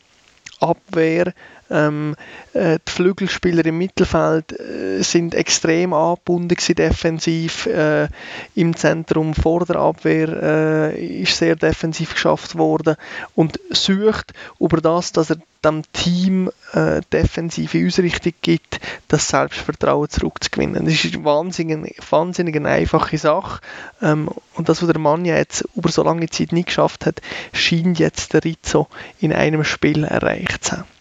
[0.60, 1.34] Abwehr
[1.70, 2.16] ähm,
[2.54, 7.66] äh, die Flügelspieler im Mittelfeld äh, sind extrem angebunden defensiv.
[7.66, 8.08] Äh,
[8.54, 12.96] Im Zentrum vor der Abwehr äh, ist sehr defensiv geschafft worden
[13.34, 20.84] und sucht über das, dass er dem Team äh, defensive Ausrichtung gibt, das Selbstvertrauen zurückzugewinnen.
[20.84, 23.60] Das ist eine wahnsinnig, wahnsinnig eine einfache Sache.
[24.00, 27.20] Ähm, und das, was der Mann jetzt über so lange Zeit nicht geschafft hat,
[27.52, 28.86] scheint jetzt der Rizzo
[29.20, 30.97] in einem Spiel erreicht zu haben.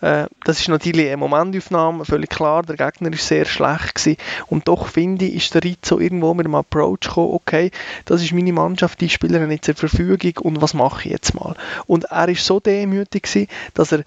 [0.00, 4.16] Äh, das ist natürlich eine Momentaufnahme, völlig klar, der Gegner ist sehr schlecht gewesen.
[4.46, 7.70] und doch finde ich, ist der Rizzo irgendwo mit dem Approach gekommen, okay,
[8.04, 11.34] das ist meine Mannschaft, die Spieler haben jetzt zur Verfügung und was mache ich jetzt
[11.34, 11.54] mal?
[11.86, 14.04] Und er ist so demütig gewesen, dass er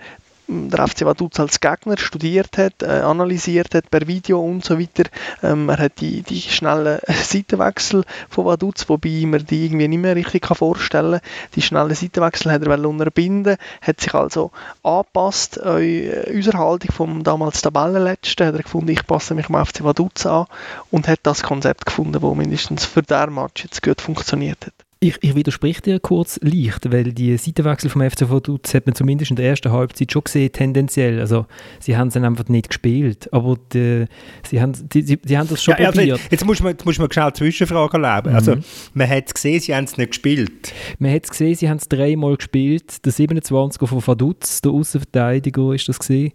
[0.52, 5.10] der FC Vaduz als Gegner studiert hat, äh, analysiert hat per Video und so weiter.
[5.42, 10.16] Ähm, er hat die, die schnellen Seitenwechsel von Vaduz, wobei man die irgendwie nicht mehr
[10.16, 11.30] richtig kann vorstellen kann.
[11.56, 14.52] Die schnellen Seitenwechsel hat er unterbinden, hat sich also
[14.84, 19.66] angepasst an äh, unserer Haltung vom damals Tabellenletzten, hat er gefunden, ich passe mich am
[19.66, 20.48] FC Vaduz an
[20.90, 24.74] und hat das Konzept gefunden, das mindestens für diesen Match jetzt gut funktioniert hat.
[25.04, 29.32] Ich, ich widerspreche dir kurz leicht, weil die Seitenwechsel vom FC Vaduz hat man zumindest
[29.32, 31.20] in der ersten Halbzeit schon gesehen, tendenziell.
[31.20, 31.48] Also
[31.80, 34.06] sie haben es einfach nicht gespielt, aber die,
[34.48, 36.20] sie, haben, die, sie, sie haben das schon ja, also probiert.
[36.30, 38.30] Jetzt muss man, jetzt muss man schnell Zwischenfragen erleben.
[38.30, 38.36] Mhm.
[38.36, 38.58] Also
[38.94, 40.72] man hat es gesehen, sie haben es nicht gespielt.
[41.00, 43.04] Man hat es gesehen, sie haben es dreimal gespielt.
[43.04, 46.32] Der 27er von Vaduz, der Außenverteidiger ist das gesehen,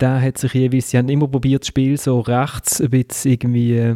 [0.00, 3.94] der hat sich jeweils, sie haben immer probiert, das Spiel so rechts ein bisschen irgendwie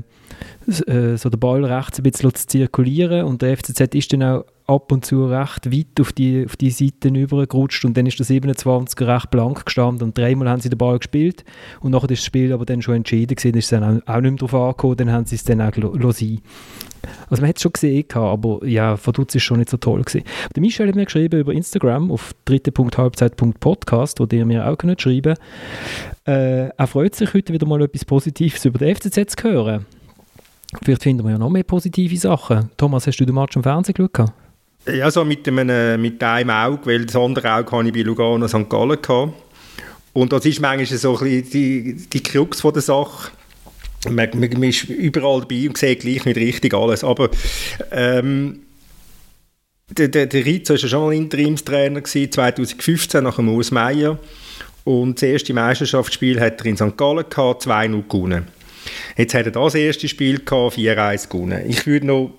[0.86, 4.44] äh, so den Ball rechts ein bisschen zu zirkulieren und der FCZ ist dann auch
[4.66, 8.26] ab und zu recht weit auf die, auf die Seiten übergerutscht und dann ist der
[8.26, 11.44] 27er recht blank gestanden und dreimal haben sie den Ball gespielt
[11.80, 14.48] und nachher ist das Spiel aber dann schon entschieden gewesen, ist dann auch, nicht mehr
[14.48, 15.72] darauf angekommen, dann haben sie es dann auch
[16.12, 16.40] sein.
[17.28, 20.24] Also man hat es schon gesehen, aber ja, Verdutz ist schon nicht so toll gewesen.
[20.54, 25.34] Der Michel hat mir geschrieben über Instagram auf dritte.halbzeit.podcast, wo ihr mir auch könnt schreiben
[26.26, 29.86] äh, Er freut sich heute wieder mal etwas Positives über den FCZ zu hören.
[30.82, 32.70] Vielleicht finden wir ja noch mehr positive Sachen.
[32.76, 34.32] Thomas, hast du den Match am Fernsehen geschaut?
[34.86, 38.48] Ja, so mit einem, mit einem Auge, weil das andere Auge hatte ich bei Lugano
[38.48, 38.68] St.
[38.68, 39.00] Gallen.
[39.00, 39.32] Gehabt.
[40.12, 43.30] Und das ist manchmal so ein bisschen die, die Krux von der Sache.
[44.10, 47.04] Man, man, man ist überall dabei und sieht gleich nicht richtig alles.
[47.04, 47.30] Aber
[47.92, 48.60] ähm,
[49.90, 54.18] der, der, der Rizzo war ja schon mal Interimstrainer gewesen, 2015 nach dem Urs Meier.
[54.84, 56.96] Und das erste Meisterschaftsspiel hat er in St.
[56.96, 58.48] Gallen gehabt, 2-0 gewonnen.
[59.16, 61.62] Jetzt hat er das erste Spiel gehabt, 4-1 gewonnen.
[61.68, 62.34] Ich würde noch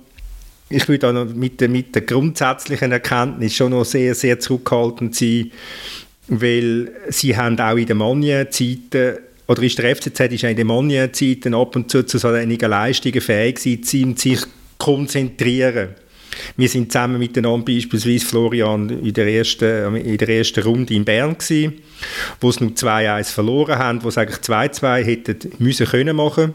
[0.70, 5.52] ich würde noch mit der, mit der grundsätzlichen Erkenntnis schon noch sehr, sehr zurückhaltend sein,
[6.28, 11.54] weil sie haben auch in den Mania-Zeiten oder ist der FCZ ist in den Mania-Zeiten
[11.54, 14.40] ab und zu zu so einigen Leistungen fähig gewesen, sich
[14.78, 15.90] konzentrieren.
[16.58, 21.38] Wir sind zusammen miteinander beispielsweise Florian in der ersten, in der ersten Runde in Bern
[21.38, 21.82] gewesen,
[22.40, 26.54] wo es nur 2-1 verloren haben, wo es eigentlich 2-2 hätten müssen können machen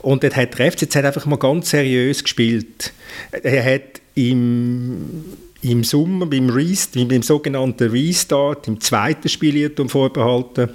[0.00, 2.92] und dort hat der FCZ einfach mal ganz seriös gespielt.
[3.30, 5.24] Er hat im,
[5.62, 10.70] im Sommer beim, Rest, beim sogenannten Restart, im zweiten Spiel vorbehalten,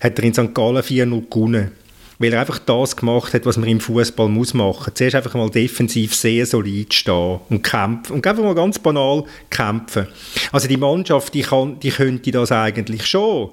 [0.00, 0.54] hat er in St.
[0.54, 1.81] Gallen 4-0 gewonnen
[2.18, 4.92] weil er einfach das gemacht hat, was man im Fußball muss machen.
[4.94, 10.06] Zuerst einfach mal defensiv sehr solid stehen und kämpfen und einfach mal ganz banal kämpfen.
[10.52, 13.50] Also die Mannschaft, die, kann, die könnte das eigentlich schon.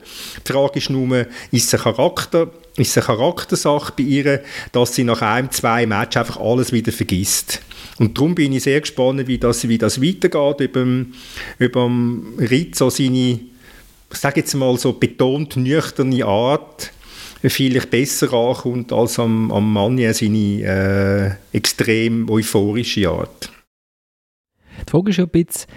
[0.48, 5.04] Die Frage ist nur, ist es ein Charakter, ist eine Charaktersache bei ihr, dass sie
[5.04, 7.62] nach einem, zwei Matches einfach alles wieder vergisst.
[7.98, 11.06] Und darum bin ich sehr gespannt, wie das, wie das weitergeht, über,
[11.58, 11.92] über
[12.38, 13.40] Rizzo seine,
[14.12, 16.92] ich sage jetzt mal so betont nüchterne Art,
[17.42, 23.52] vielleicht besser ankommt als am, am Manja seine äh, extrem euphorische Art.
[24.86, 25.68] Die Frage ist ja ein bisschen,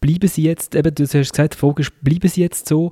[0.00, 2.90] bleiben sie jetzt, eben, du hast gesagt, die Frage ist, bleiben sie jetzt so?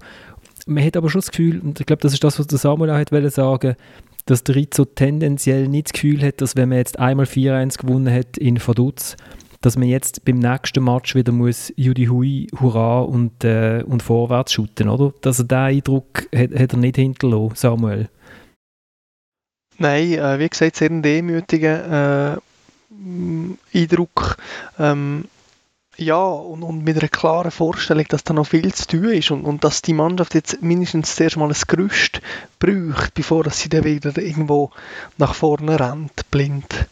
[0.66, 2.90] Man hat aber schon das Gefühl, und ich glaube, das ist das, was der Samuel
[2.90, 3.76] auch hat sagen
[4.24, 8.12] dass der Rizzo tendenziell nicht das Gefühl hat, dass wenn man jetzt einmal 4-1 gewonnen
[8.12, 9.16] hat in Vaduz,
[9.62, 14.52] dass man jetzt beim nächsten Match wieder muss Judy Hui, Hurra und, äh, und vorwärts
[14.52, 15.14] shooten, oder?
[15.22, 18.08] Dass er diesen Eindruck hat, hat er nicht hinterlassen, Samuel.
[19.78, 24.36] Nein, äh, wie gesagt, sehr ein demütiger äh, Eindruck.
[24.78, 25.24] Ähm,
[25.96, 29.44] ja, und, und, mit einer klaren Vorstellung, dass da noch viel zu tun ist und,
[29.44, 32.20] und dass die Mannschaft jetzt mindestens zuerst mal ein Gerüst
[32.58, 34.70] braucht, bevor sie dann wieder irgendwo
[35.18, 36.86] nach vorne rennt, blind.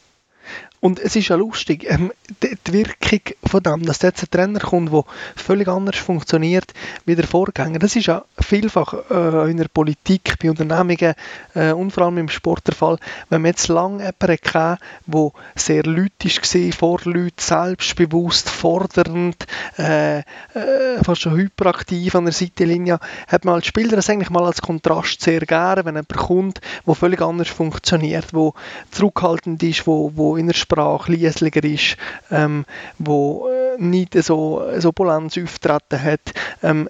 [0.81, 2.11] Und es ist ja lustig, ähm,
[2.43, 5.05] die, die, Wirkung von dem, dass jetzt ein Trainer kommt, der
[5.37, 6.73] völlig anders funktioniert
[7.05, 11.14] wie der Vorgänger, das ist ja vielfach äh, in der Politik, bei Unternehmungen
[11.55, 12.97] äh, und vor allem im Sport der Fall,
[13.29, 19.45] wenn man jetzt lange jemanden hatte, der sehr lütisch war, vor Leuten, selbstbewusst, fordernd,
[19.79, 20.23] äh, äh,
[21.05, 25.21] fast schon hyperaktiv an der Seitenlinie, hat man als Spieler das eigentlich mal als Kontrast
[25.21, 28.53] sehr gerne, wenn jemand kommt, der völlig anders funktioniert, der
[28.90, 31.96] zurückhaltend ist, wo, wo in der Sprache leislicher ist,
[32.30, 32.64] ähm,
[32.98, 36.20] wo äh, nicht so, so Polenz auftreten hat.
[36.62, 36.88] Ähm,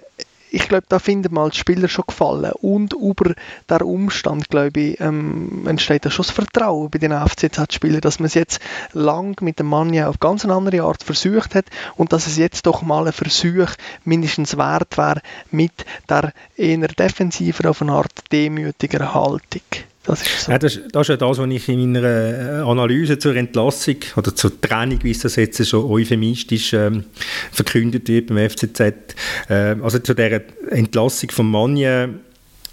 [0.53, 2.51] ich glaube, da finden mal die Spieler schon gefallen.
[2.61, 3.33] Und über
[3.69, 8.25] der Umstand, glaube ich, ähm, entsteht da schon das Vertrauen bei den FCZ-Spielern, dass man
[8.27, 8.59] es jetzt
[8.91, 11.65] lang mit dem Mann ja auf ganz eine andere Art versucht hat
[11.95, 13.71] und dass es jetzt doch mal ein Versuch
[14.03, 19.61] mindestens wert wäre mit der eher defensiver auf eine Art demütiger Haltung.
[20.03, 20.51] Das ist, so.
[20.51, 24.35] ja, das, das, ist ja das, was ich in meiner äh, Analyse zur Entlassung oder
[24.35, 27.03] zur Trennung, wie es das jetzt schon euphemistisch ähm,
[27.51, 32.09] verkündet wird beim FCZ, äh, also zu der Entlassung von Manje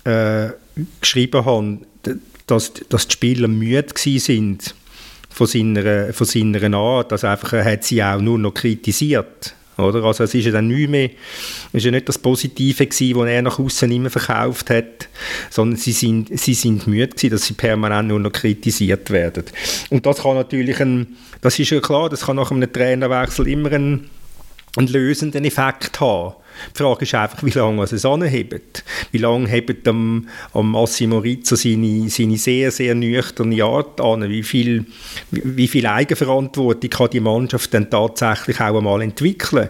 [0.05, 0.49] äh,
[1.01, 1.79] geschrieben habe,
[2.47, 4.75] dass, dass die Spieler müde sind
[5.29, 10.05] von seiner, von seiner Art, also einfach, er hat sie auch nur noch kritisiert oder?
[10.05, 11.11] Also es ist ja dann nicht mehr,
[11.73, 15.09] ist ja nicht das Positive gewesen, was er nach außen immer verkauft hat,
[15.51, 19.45] sondern sie sind, sie sind müde gewesen, dass sie permanent nur noch kritisiert werden.
[19.91, 23.73] Und das kann natürlich ein, das ist ja klar, das kann nach einem Trainerwechsel immer
[23.73, 24.11] ein
[24.79, 26.35] einen lösenden Effekt haben.
[26.75, 28.85] Die Frage ist einfach, wie lange es anhebt.
[29.13, 34.29] Wie lange hebt am, am Massimo Rizzo seine, seine sehr, sehr nüchterne Art an?
[34.29, 34.87] Wie viel,
[35.31, 39.69] wie viel Eigenverantwortung kann die Mannschaft dann tatsächlich auch einmal entwickeln?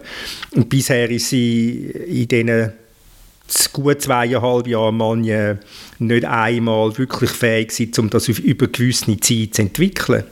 [0.55, 2.73] Und bisher ist sie in diesen
[3.73, 5.59] gut zweieinhalb Jahren manche
[5.99, 10.23] nicht einmal wirklich fähig um das über gewisse Zeit zu entwickeln.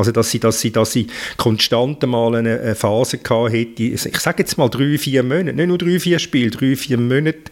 [0.00, 4.42] Also, dass sie, dass sie, dass sie konstant mal eine, Phase gehabt hätte, ich sage
[4.42, 7.50] jetzt mal drei, vier Monate, nicht nur drei, vier Spiele, drei, vier Monate,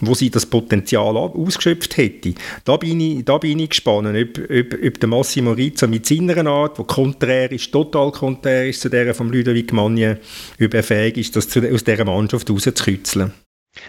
[0.00, 2.34] wo sie das Potenzial ausgeschöpft hätte.
[2.64, 6.44] Da bin ich, da bin ich gespannt, ob, ob, ob der Massimo Rizzo mit seiner
[6.46, 10.18] Art, die konträr ist, total konträr ist zu der von Ludovic Magne,
[10.58, 13.32] fähig ist, das aus dieser Mannschaft rauszukitzeln.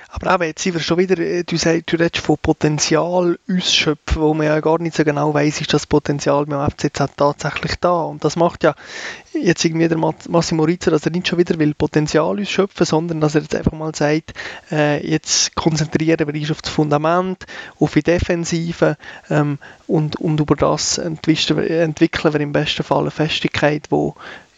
[0.09, 4.21] Aber eben, jetzt sind wir schon wieder, äh, du, sagst, du redest von Potenzial ausschöpfen,
[4.21, 8.03] wo man ja gar nicht so genau weiß, ist das Potenzial beim FCZ tatsächlich da.
[8.03, 8.75] Und das macht ja
[9.33, 13.35] jetzt irgendwie der Massimo Rizzo, dass er nicht schon wieder will Potenzial ausschöpfen, sondern dass
[13.35, 14.33] er jetzt einfach mal sagt,
[14.71, 17.45] äh, jetzt konzentrieren wir uns auf das Fundament,
[17.79, 18.97] auf die Defensive
[19.29, 23.89] ähm, und, und über das entwickeln wir im besten Fall eine Festigkeit,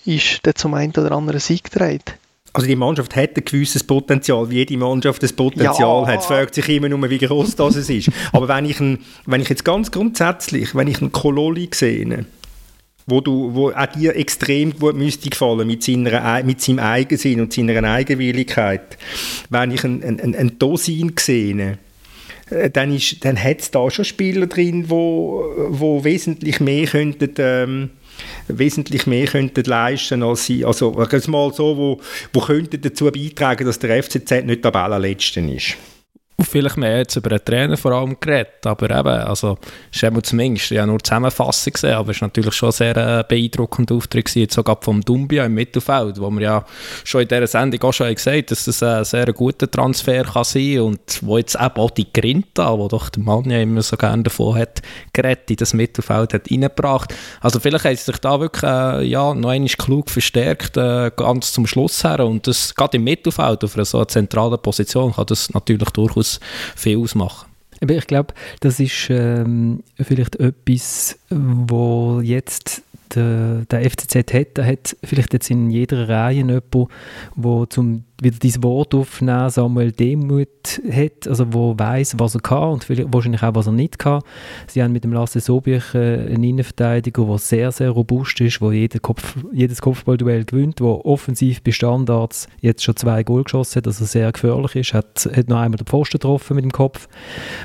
[0.06, 0.22] die
[0.56, 2.18] zum einen oder anderen Sieg trägt.
[2.58, 6.08] Also die Mannschaft hat ein gewisses Potenzial, wie jede Mannschaft das Potenzial ja.
[6.08, 6.22] hat.
[6.22, 8.10] Es fragt sich immer nur, wie groß das ist.
[8.32, 12.26] Aber wenn ich, ein, wenn ich jetzt ganz grundsätzlich, wenn ich einen Kololi sehe,
[13.06, 17.54] wo, du, wo auch dir extrem gut müsste gefallen mit, seiner, mit seinem Eigensinn und
[17.54, 18.98] seiner Eigenwilligkeit,
[19.52, 21.78] wenn ich einen, einen, einen Dosin sehe,
[22.50, 27.34] äh, dann, dann hat es da schon Spieler drin, wo, wo wesentlich mehr könnten...
[27.38, 27.90] Ähm,
[28.48, 30.94] wesentlich mehr könnten leisten als sie, also
[31.28, 32.02] mal so, wo,
[32.34, 35.78] wo könnten dazu beitragen, dass der FCZ nicht Tabellenletzter ist
[36.44, 39.58] vielleicht mehr jetzt über den Trainer vor allem geredet, aber eben, also,
[39.92, 43.96] ist eben zumindest, ja nur Zusammenfassung gesehen, aber es war natürlich schon sehr äh, beeindruckender
[43.96, 46.66] Auftritt gewesen, sogar vom Dumbia im Mittelfeld, wo wir ja
[47.04, 50.44] schon in dieser Sendung auch schon gesagt haben, dass das ein sehr guter Transfer kann
[50.44, 53.98] sein und wo jetzt eben auch die Grinta, wo doch der Mann ja immer so
[53.98, 57.16] gerne davon hat, gerettet, in das Mittelfeld hat reingebracht.
[57.42, 61.66] Also vielleicht hat sich da wirklich, äh, ja, noch einmal klug verstärkt, äh, ganz zum
[61.66, 65.90] Schluss her und das, gerade im Mittelfeld, auf einer so zentralen Position, kann das natürlich
[65.90, 66.40] durchaus durchaus
[66.76, 67.48] viel ausmachen.
[67.88, 72.82] Ich glaube, das ist ähm, vielleicht etwas, wo jetzt
[73.14, 74.58] der, der FCZ hat.
[74.58, 76.88] Er hat vielleicht jetzt in jeder Reihe jemanden,
[77.36, 82.70] der zum wieder dieses Wort aufnehmen, Samuel Demut hat, also wo weiß, was er kann
[82.70, 84.22] und wahrscheinlich auch, was er nicht kann.
[84.68, 88.72] Sie haben mit dem Lasse Sobich äh, einen Innenverteidiger, der sehr, sehr robust ist, der
[88.72, 93.88] jede Kopf, jedes Kopfballduell gewinnt, der offensiv bei Standards jetzt schon zwei Goal geschossen hat,
[93.88, 97.08] also sehr gefährlich ist, hat, hat noch einmal den Pfosten getroffen mit dem Kopf,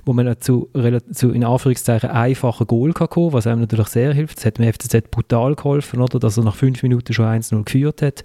[0.04, 0.68] wo man zu,
[1.12, 4.36] zu in Anführungszeichen einfachen Goal kann kommen, was einem natürlich sehr hilft.
[4.36, 8.02] Das hat dem FCZ brutal geholfen, oder, dass er nach fünf Minuten schon 1-0 geführt
[8.02, 8.22] hat,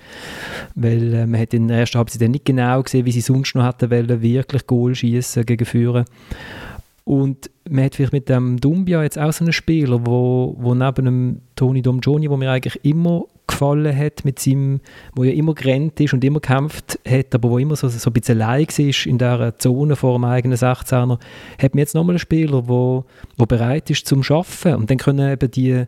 [0.76, 3.22] weil äh, man hat in der ersten Halbzeit sie dann nicht genau gesehen, wie sie
[3.22, 6.06] sonst noch hätten wollen, wirklich Goal schießen gegen Führer.
[7.04, 11.06] Und man hat vielleicht mit dem Dumbia jetzt auch so einen Spieler, wo, wo neben
[11.06, 14.82] dem Toni Domgioni, wo mir eigentlich immer gefallen hat, mit seinem,
[15.16, 18.14] wo ja immer gerannt ist und immer gekämpft hat, aber wo immer so, so ein
[18.14, 21.18] bisschen allein war in dieser Zone vor dem eigenen 16er,
[21.58, 23.06] hat man jetzt nochmal einen Spieler, wo,
[23.38, 25.86] wo bereit ist zum Schaffen und dann können eben die,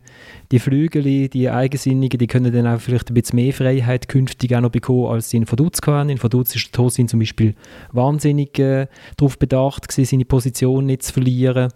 [0.50, 4.62] die Flügel, die Eigensinnigen, die können dann auch vielleicht ein bisschen mehr Freiheit künftig auch
[4.62, 6.08] noch bekommen, als sie in Vaduz hatten.
[6.08, 7.54] In Vaduz ist der Tosin zum Beispiel
[7.92, 11.69] wahnsinnig äh, darauf bedacht gewesen, seine Position nicht zu verlieren.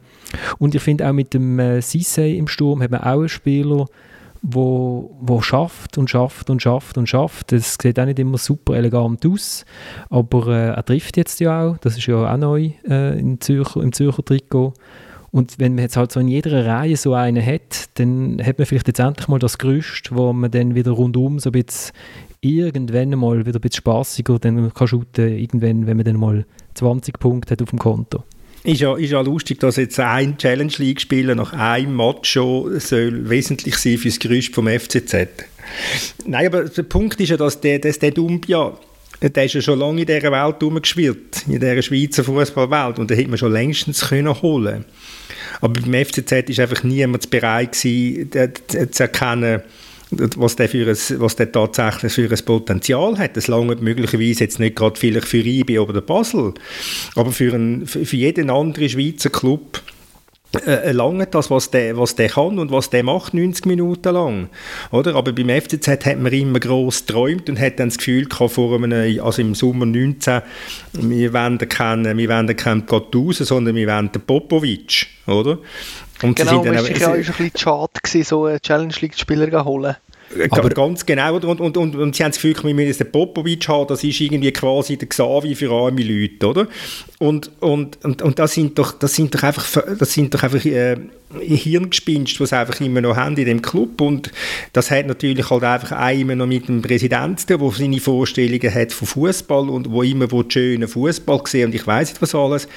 [0.59, 3.87] Und ich finde auch mit dem äh, im Sturm hat man auch einen Spieler,
[4.43, 7.53] wo, wo schafft und schafft und schafft und schafft.
[7.53, 9.65] Das sieht auch nicht immer super elegant aus,
[10.11, 11.79] aber äh, er trifft jetzt ja auch.
[11.79, 14.75] Das ist ja auch neu äh, im, Zürcher, im Zürcher Trikot.
[15.31, 18.67] Und wenn man jetzt halt so in jeder Reihe so einen hat, dann hat man
[18.67, 21.93] vielleicht jetzt endlich mal das Gerüst, wo man dann wieder rundum so ein bisschen
[22.41, 27.19] irgendwann mal wieder ein bisschen spassiger dann kann shooten, irgendwann, wenn man dann mal 20
[27.19, 28.23] Punkte hat auf dem Konto.
[28.65, 33.29] Ist ja, ist ja lustig, dass jetzt ein Challenge League-Spieler nach einem Match schon soll
[33.29, 35.29] wesentlich sein für das Gerüst vom FCZ.
[36.25, 38.73] Nein, aber der Punkt ist ja, dass der, dass der Dumbia,
[39.21, 43.19] der ist ja schon lange in dieser Welt herumgeschwirrt, in dieser Schweizer Fußballwelt, und den
[43.19, 44.87] hätte man schon längstens können holen
[45.61, 48.31] Aber beim FCZ ist einfach niemand bereit gewesen,
[48.93, 49.61] zu erkennen,
[50.11, 53.37] was der, für ein, was der tatsächlich für ein Potenzial hat.
[53.37, 56.55] Das lange möglicherweise jetzt nicht gerade vielleicht für IB oder Basel,
[57.17, 59.83] aber für, ein, für jeden anderen Schweizer Club
[60.67, 64.49] äh, lange das, was der, was der kann und was der macht, 90 Minuten lang.
[64.91, 65.15] Oder?
[65.15, 68.75] Aber beim FCZ hat man immer gross geträumt und hat dann das Gefühl gehabt, vor
[68.75, 70.43] einem, also im Sommer 19,
[70.93, 75.59] wir wollen keinen, wir wollen keinen Gattuso, sondern wir wollen den Popovic, oder?
[76.23, 78.95] Und genau, sie sind dann auch, ja, ist ein bisschen schade gewesen, so einen Challenge
[79.01, 79.97] League-Spieler zu holen.
[80.51, 81.35] Aber ganz genau.
[81.37, 84.21] Und, und, und, und sie haben das Gefühl, wir müssen den Popovic haben, das ist
[84.21, 86.67] irgendwie quasi der Xavi für arme Leute, oder?
[87.19, 89.67] Und, und, und, und das sind doch, das sind doch einfach,
[89.99, 90.97] das sind doch einfach äh,
[91.41, 94.01] Hirngespinst, was sie einfach immer noch haben in dem Club.
[94.01, 94.31] Und
[94.73, 98.93] das hat natürlich halt einfach auch immer noch mit dem Präsidenten, der seine Vorstellungen hat
[98.93, 102.69] von Fußball und wo immer wo schönen Fußball sehen und ich weiß nicht was alles.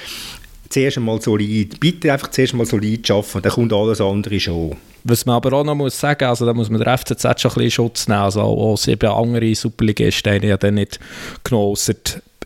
[0.70, 4.76] Zuerst einmal solid, bitte einfach zuerst einmal solid arbeiten, dann kommt alles andere schon.
[5.04, 7.54] Was man aber auch noch muss sagen, also da muss man der FCZ schon ein
[7.54, 8.20] bisschen Schutz nehmen.
[8.20, 10.98] Also auch sieben andere Superligisten haben ja dann nicht
[11.44, 11.76] genommen,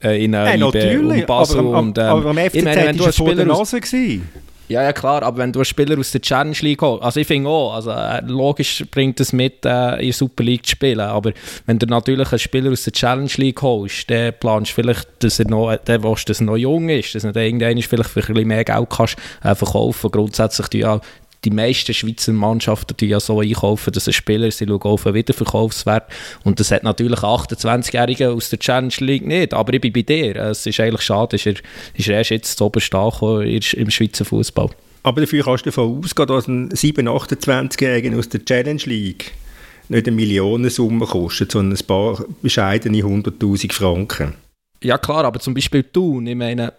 [0.03, 1.61] äh, in äh, und Basel.
[1.61, 4.29] Aber, und, ähm, aber am FCZ wenn du vor der Nase gewesen.
[4.73, 7.27] Ja, ja, klar, aber wenn du einen Spieler aus der Challenge League holst, also ich
[7.27, 11.01] finde auch, also äh, logisch bringt es mit, äh, in der Super League zu spielen,
[11.01, 11.33] aber
[11.66, 15.39] wenn du natürlich einen Spieler aus der Challenge League holst, dann planst du vielleicht, dass
[15.39, 18.49] er noch, der willst, dass er noch jung ist, dass du vielleicht für ein bisschen
[18.49, 20.11] mehr Geld kannst, äh, verkaufen.
[20.11, 21.01] Grundsätzlich ja
[21.45, 25.14] die meisten Schweizer Mannschaften die ja so einkaufen, dass ein Spieler, sie schauen auf den
[25.14, 26.05] Wiederverkaufswert
[26.45, 30.36] und das hat natürlich 28-Jährige aus der Challenge League nicht, aber ich bin bei dir,
[30.36, 31.55] es ist eigentlich schade, ist er,
[31.95, 34.70] ist er erst jetzt zu oberst im Schweizer Fußball.
[35.03, 39.32] Aber dafür kannst du davon ausgehen, dass ein 7-, 28-Jähriger aus der Challenge League
[39.88, 44.34] nicht eine Millionensumme kostet, sondern ein paar bescheidene 100'000 Franken.
[44.82, 46.72] Ja klar, aber zum Beispiel du, ich meine,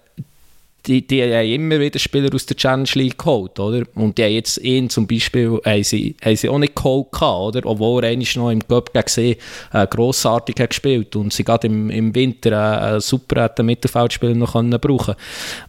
[0.85, 3.83] die, die haben immer wieder Spieler aus der Challenge League geholt, oder?
[3.95, 7.55] Und die haben jetzt ihn zum Beispiel, haben sie, haben sie auch nicht geholt gehabt,
[7.55, 7.65] oder?
[7.65, 9.37] Obwohl er eigentlich noch im gegen sie
[9.71, 14.53] äh, grossartig hat gespielt und sie gerade im, im Winter äh, super hat Mittelfeldspieler noch
[14.53, 15.15] können brauchen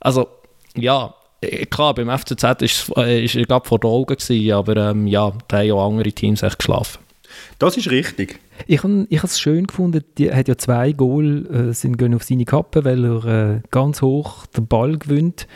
[0.01, 0.29] Also,
[0.77, 4.77] ja, äh, klar, beim FCZ ist, äh, ist er gerade vor den Augen gewesen, aber
[4.91, 6.99] ähm, ja, da haben ja andere Teams echt geschlafen.
[7.59, 8.41] Das ist richtig.
[8.67, 12.23] Ich habe ich es schön gefunden, er hat ja zwei Goal, äh, sind gehen auf
[12.23, 15.47] seine Kappe, weil er äh, ganz hoch den Ball gewinnt.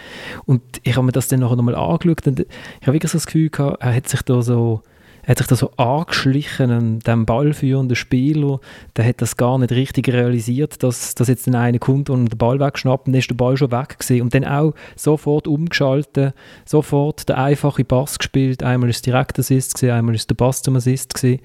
[0.47, 2.47] Und ich habe mir das dann nachher nochmal angeschaut und ich
[2.83, 4.83] habe wirklich so das Gefühl gehabt, er hat sich da so
[5.29, 8.61] hat sich da so angeschlichen an dem ballführenden Spieler,
[8.97, 12.59] der hat das gar nicht richtig realisiert, dass, dass jetzt einer kommt und den Ball
[12.59, 14.23] wegschnappt dann ist der Ball schon weg gewesen.
[14.23, 19.93] und dann auch sofort umgeschaltet, sofort der einfache Pass gespielt, einmal ist direkt Assist gewesen,
[19.93, 21.41] einmal ist der Pass zum Assist gewesen.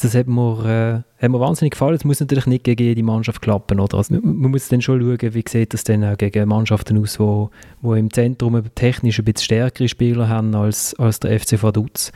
[0.00, 1.94] Das hat mir, äh, hat mir wahnsinnig gefallen.
[1.94, 3.98] Es muss natürlich nicht gegen jede Mannschaft klappen, oder?
[3.98, 7.50] Also, man muss dann schon schauen, wie sieht das dann auch gegen Mannschaften aus, wo,
[7.80, 12.12] wo im Zentrum technisch ein bisschen stärkere Spieler haben als, als der FC Vaduz.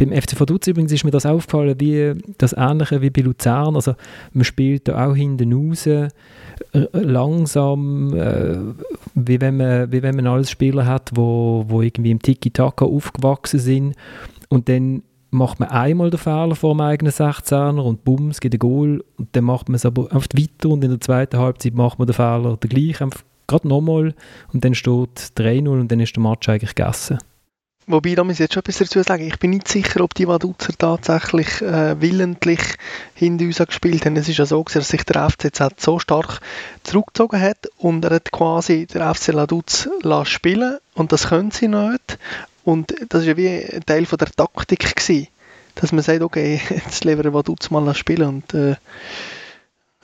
[0.00, 3.74] Beim FC Vaduz übrigens ist mir das aufgefallen, wie das Ähnliche wie bei Luzern.
[3.74, 3.96] Also
[4.32, 6.08] man spielt da auch hinten raus, äh,
[6.72, 8.56] langsam, äh,
[9.14, 13.60] wie, wenn man, wie wenn man alles Spieler hat, wo, wo irgendwie im Tiki-Taka aufgewachsen
[13.60, 13.94] sind
[14.48, 18.54] und dann macht man einmal den Fehler vor dem eigenen 16er und bumm, es gibt
[18.54, 21.74] ein Goal und dann macht man es aber einfach weiter und in der zweiten Halbzeit
[21.74, 22.98] macht man den Fehler gleich,
[23.46, 24.14] gerade nochmal
[24.54, 27.18] und dann steht 3-0 und dann ist der Match eigentlich gegessen.
[27.90, 30.28] Wobei, da muss ich jetzt schon etwas dazu sagen, ich bin nicht sicher, ob die
[30.28, 32.60] Waduzer tatsächlich äh, willentlich
[33.14, 34.14] hinter uns gespielt haben.
[34.14, 36.40] Es ist ja so, dass sich der FCZ so stark
[36.84, 39.88] zurückgezogen hat und er hat quasi der FC Laduz
[40.24, 42.18] spielen und das können sie nicht.
[42.62, 45.26] Und das ist ja wie ein Teil von der Taktik gewesen,
[45.74, 48.76] dass man sagt, okay, jetzt wir Vaduz mal spielen und äh,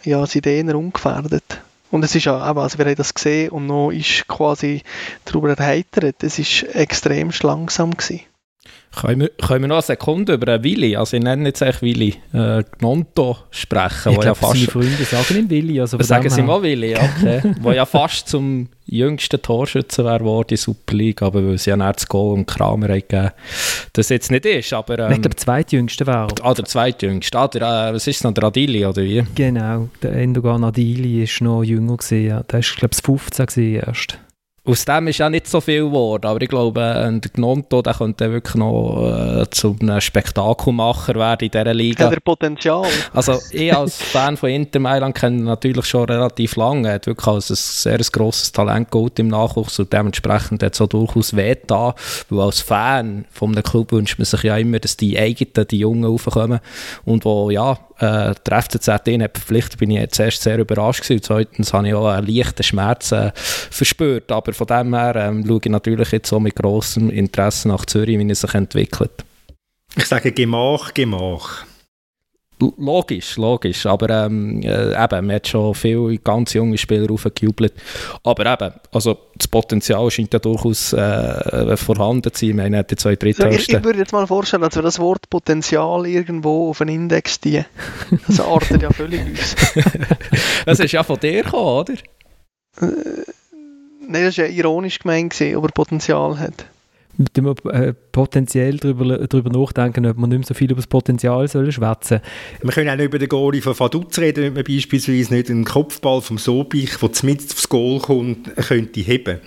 [0.03, 1.61] ja, sie eher ungefährdet.
[1.91, 4.83] Und es ist ja, also wir haben das gesehen und noch ist quasi
[5.25, 6.23] darüber erheitert.
[6.23, 8.23] Es ist extrem langsam gewesen.
[8.99, 11.83] Können wir, können wir noch eine Sekunde über einen Willi, also ich nenne jetzt eigentlich
[11.83, 14.13] Willi, äh, Gnonto sprechen?
[14.13, 15.81] Ich glaube, ja fast, seine Freunde sagen ihm Willi.
[15.81, 17.43] Also sagen sie mal Willi, okay.
[17.61, 21.77] wo ja fast zum jüngsten Torschütze wäre geworden in Super League, aber weil sie ja
[21.77, 23.33] nicht das Goal und Kramer gegeben
[23.93, 24.99] das jetzt nicht ist, aber...
[24.99, 27.39] Ähm, ich glaube, der zweitjüngste wäre Ah, der zweitjüngste.
[27.39, 29.25] Ah, der, äh, was ist noch, der Adili, oder wie?
[29.35, 32.43] Genau, der Endogan Adili ist noch jünger gewesen, ja.
[32.45, 34.19] Der ist, glaube ich, 15 gewesen erst.
[34.67, 38.33] Aus dem ist ja nicht so viel geworden, aber ich glaube, der Gnonto, der könnte
[38.33, 42.07] wirklich noch äh, zu einem Spektakelmacher werden in dieser Liga.
[42.07, 42.87] Hat er Potenzial?
[43.13, 46.89] Also ich als Fan von Inter Mailand kenne ihn natürlich schon relativ lange.
[46.89, 50.81] Er hat wirklich als ein sehr grosses Talent geholt im Nachwuchs und dementsprechend hat es
[50.81, 51.95] auch durchaus weh da,
[52.29, 55.79] weil als Fan von einem Club wünscht man sich ja immer, dass die eigenen, die
[55.79, 56.59] Jungen raufkommen
[57.05, 61.23] und wo, ja, äh, der FCZ ihn hat verpflichtet, bin ich zuerst sehr überrascht gewesen.
[61.23, 64.31] Zweitens habe ich auch einen leichten Schmerz äh, verspürt.
[64.31, 68.19] Aber von dem her ähm, schaue ich natürlich jetzt so mit grossem Interesse nach Zürich,
[68.19, 69.25] wie er sich entwickelt.
[69.97, 71.65] Ich sage Gemach, Gemach.
[72.59, 73.85] Logisch, logisch.
[73.85, 77.75] Aber ähm, äh, eben, man hat schon viele ganz junge Spieler aufgejubelt.
[78.23, 82.51] Aber eben, also das Potenzial scheint ja durchaus äh, vorhanden zu sein.
[82.51, 83.57] Ich meine, die zwei Dritthöchsten.
[83.57, 87.41] Ich, ich würde jetzt mal vorstellen, dass wir das Wort Potenzial irgendwo auf einen Index
[87.41, 87.67] ziehen.
[88.27, 89.55] Das artet ja völlig aus.
[90.65, 91.93] das ist ja von dir gekommen, oder?
[92.81, 93.23] Äh,
[94.09, 96.67] Nein, das war ja ironisch gemeint, ob er Potenzial hat
[97.19, 100.87] mit dem äh, potenziell darüber, darüber nachdenken, ob man nicht mehr so viel über das
[100.87, 102.21] Potenzial soll schwätzen
[102.63, 105.65] Wir können auch nicht über den Goalie von Vaduz reden, wenn man beispielsweise nicht einen
[105.65, 109.41] Kopfball vom Sobich, der mit aufs Goal kommt, könnte heben.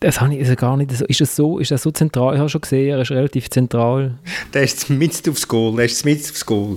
[0.00, 0.92] Das habe ich also gar nicht.
[0.92, 2.34] Ist das so, ist das so zentral?
[2.34, 4.18] Ich habe schon gesehen, er ist relativ zentral.
[4.54, 6.76] Der ist mit aufs Goal, der ist mit aufs Goal.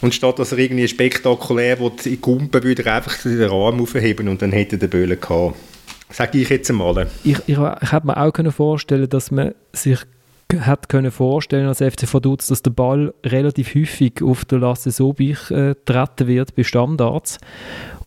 [0.00, 4.42] Und statt dass er irgendwie spektakulär in Gumpen würde er einfach den Arm aufheben und
[4.42, 5.56] dann hätte der Böhle gehabt.
[6.10, 7.06] Sage ich jetzt einmal.
[7.24, 9.98] Ich, ich, ich hätte mir auch können vorstellen dass man sich
[10.60, 15.50] hat können vorstellen als FC Vaduz, dass der Ball relativ häufig auf der Lasse Sobich
[15.50, 17.38] äh, wird bei Standards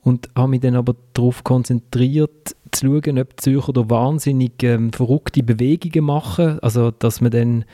[0.04, 4.94] und habe mich dann aber darauf konzentriert, zu schauen, ob die Zürcher da wahnsinnig ähm,
[4.94, 7.66] verrückte Bewegungen machen, also dass man dann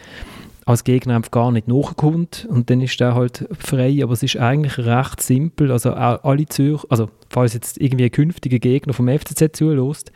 [0.66, 2.47] als Gegner einfach gar nicht nachkommt.
[2.49, 6.86] Und dann ist der halt frei, aber es ist eigentlich recht simpel, also alle Zürcher,
[6.89, 10.11] also falls jetzt irgendwie ein künftiger Gegner vom FCZ zulässt,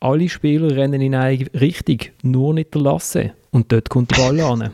[0.00, 4.40] alle Spieler rennen in eine Richtung, nur nicht der Lasse und dort kommt der Ball
[4.40, 4.70] an.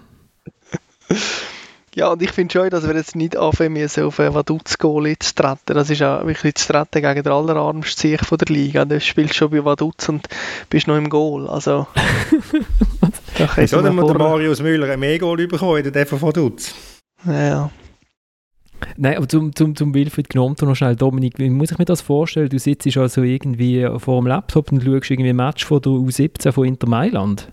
[1.97, 5.35] Ja, und ich finde schon, dass wir jetzt nicht anfangen müssen, auf ein Vaduz-Goal zu
[5.35, 5.75] treten.
[5.75, 8.85] Das ist ja wirklich zu treten gegen den allerarmsten Sieg von der Liga.
[8.85, 10.29] Du spielst schon bei Vaduz und
[10.69, 11.49] bist noch im Goal.
[11.49, 11.89] Also,
[13.57, 16.75] Wieso hat der Marius Müller ein Mehr-Goal bekommen, der von Vaduz?
[17.27, 17.71] Ja.
[18.97, 22.01] Nein, aber zum, zum, zum Wilfried Gnonto noch schnell, Dominik, wie muss ich mir das
[22.01, 22.49] vorstellen?
[22.49, 26.53] Du sitzt also irgendwie vor dem Laptop und schaust irgendwie ein Match von der U17
[26.53, 27.53] von Inter Mailand?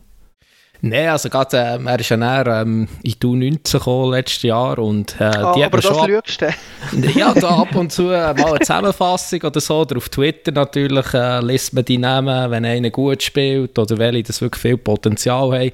[0.81, 4.77] Nein, also gerade, äh, er ist ja näher ähm, in die U19 gekommen letztes Jahr
[4.77, 6.47] und äh, ah, die aber das schon lügst du?
[7.15, 11.13] Ja, da ab und zu äh, mal eine Zusammenfassung oder so, oder auf Twitter natürlich
[11.13, 15.51] äh, liest man die Namen, wenn einer gut spielt oder welche das wirklich viel Potenzial
[15.51, 15.71] haben.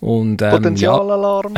[0.00, 1.54] Und, ähm, Potenzialalarm.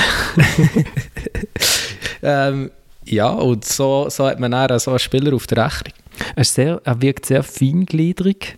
[2.22, 2.48] Ja.
[2.48, 2.70] ähm,
[3.06, 5.94] ja, und so, so hat man dann so einen Spieler auf der Rechnung.
[6.36, 8.56] Er, sehr, er wirkt sehr feingliedrig.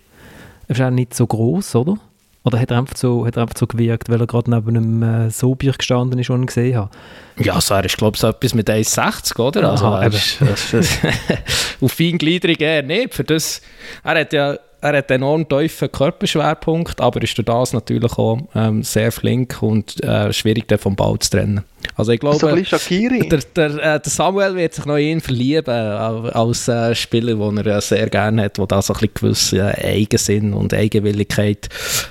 [0.69, 1.99] Er ist auch nicht so groß, oder?
[2.47, 5.03] Oder hat er einfach so, hat er einfach so gewirkt, weil er gerade neben einem
[5.03, 6.91] äh, Sobier gestanden ist und ihn gesehen hat?
[7.39, 9.69] Ja, so, er ist glaube ich so etwas mit 1,60, oder?
[9.69, 10.39] Also, Aha, er ist,
[11.81, 13.15] auf Feingliederung eher nicht.
[13.15, 13.63] Für das,
[14.05, 18.39] er hat ja er hat einen enorm tiefen Körperschwerpunkt, aber ist durch das natürlich auch
[18.55, 21.65] ähm, sehr flink und äh, schwierig, den vom Ball zu trennen.
[21.95, 25.75] Also ich glaube, also der, der, äh, der, Samuel wird sich noch in ihn verlieben,
[25.75, 30.53] äh, als äh, Spieler, den er sehr gerne hat, der da so ein gewisse Eigensinn
[30.53, 31.69] und Eigenwilligkeit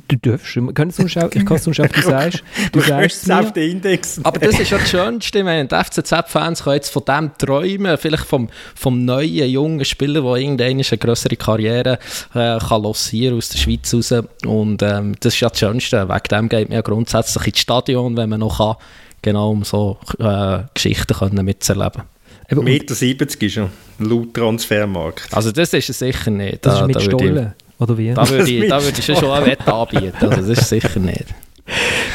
[0.74, 1.40] kann es sonst auch, du
[2.02, 4.20] sagst, du, du sagst es auf den Index.
[4.22, 7.98] Aber das ist ja das Schönste, ich meine, die FCZ-Fans können jetzt von dem träumen,
[7.98, 11.98] vielleicht vom, vom neuen, jungen Spieler, der irgendeine eine größere Karriere
[12.34, 14.12] äh, kann lancieren aus der Schweiz raus
[14.46, 18.16] und ähm, das ist ja das Schönste, wegen dem geht man ja grundsätzlich ins Stadion,
[18.16, 18.76] wenn man noch kann,
[19.22, 22.02] genau um so äh, Geschichten können mitzuerleben.
[22.50, 25.32] 1,70 Meter 70 ist ja laut Transfermarkt.
[25.32, 26.64] Also das ist es sicher nicht.
[26.64, 27.54] Das da, ist mit Stollen.
[27.78, 28.12] Oder wie?
[28.14, 31.26] Da würde ich, da würde ich schon eine Wette anbieten, also das ist sicher nicht.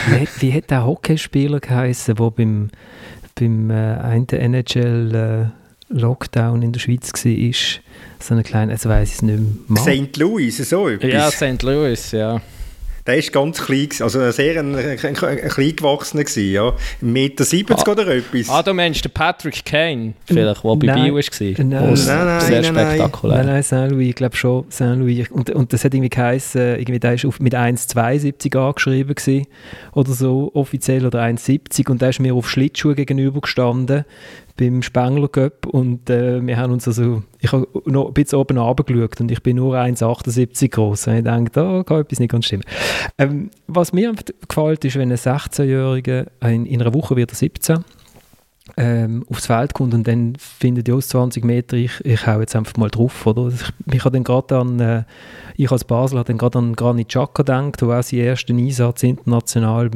[0.07, 2.69] Wie, wie hat der Hockeyspieler geheißen, der beim,
[3.35, 5.51] beim äh, einen NHL
[5.91, 7.81] äh, Lockdown in der Schweiz war?
[8.19, 9.81] So eine kleine, jetzt weiß ich es nicht mehr.
[9.81, 10.17] St.
[10.17, 11.11] Louis, so etwas?
[11.11, 11.63] Ja, St.
[11.63, 12.41] Louis, ja.
[13.09, 16.67] Der ist ganz klein, also sehr ein, ein, ein, ein klein gewachsener gewesen, ja.
[16.69, 18.49] 1,70 Meter 70 ah, oder etwas.
[18.51, 21.65] Ah, du meinst den Patrick Kane, vielleicht, der bei Bio war.
[21.65, 23.37] Nein, nein, sehr nein, spektakulär.
[23.37, 25.27] Nein, nein, Saint Louis, ich glaube schon, Saint Louis.
[25.31, 29.47] Und, und das hat irgendwie geheißen, irgendwie, der ist auf, mit 1,72 angeschrieben gewesen,
[29.93, 34.05] oder so, offiziell, oder 1,70 und der ist mir auf Schlittschuhe gegenüber gestanden,
[34.59, 38.57] beim Spengler Cup und äh, wir haben uns also, ich habe noch ein bisschen oben
[38.57, 42.63] runtergeschaut und ich bin nur 1,78 groß ich dachte, da kann etwas nicht ganz stimmen.
[43.17, 44.13] Ähm, was mir
[44.47, 47.85] gefällt, ist, wenn ein 16-Jähriger, in, in einer Woche wird er 17,
[48.77, 52.55] ähm, aufs Feld kommt und dann findet ihr aus 20 Meter, ich, ich hau jetzt
[52.55, 53.47] einfach mal drauf, oder?
[53.47, 55.03] Ich, ich habe dann gerade an, äh,
[55.55, 59.03] ich als Basel habe dann gerade an Granit Xhaka gedacht, der auch seinen ersten Einsatz
[59.03, 59.89] international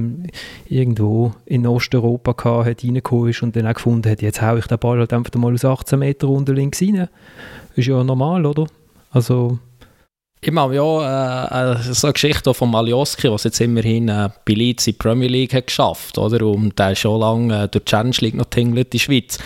[0.67, 4.67] irgendwo in Osteuropa gehabt hat, reingekommen ist und dann auch gefunden hat, jetzt hau ich
[4.67, 7.07] den Ball halt einfach mal aus 18 Meter runter links rein.
[7.76, 8.67] Ist ja normal, oder?
[9.11, 9.59] Also
[10.45, 14.87] ich meine ja äh, so eine Geschichte von Malioski, was jetzt immerhin äh, bei Leeds
[14.87, 16.45] in die Premier League hat geschafft, oder?
[16.45, 19.39] Und der ist schon lange äh, durch die Challenge League noch tingelt in der Schweiz.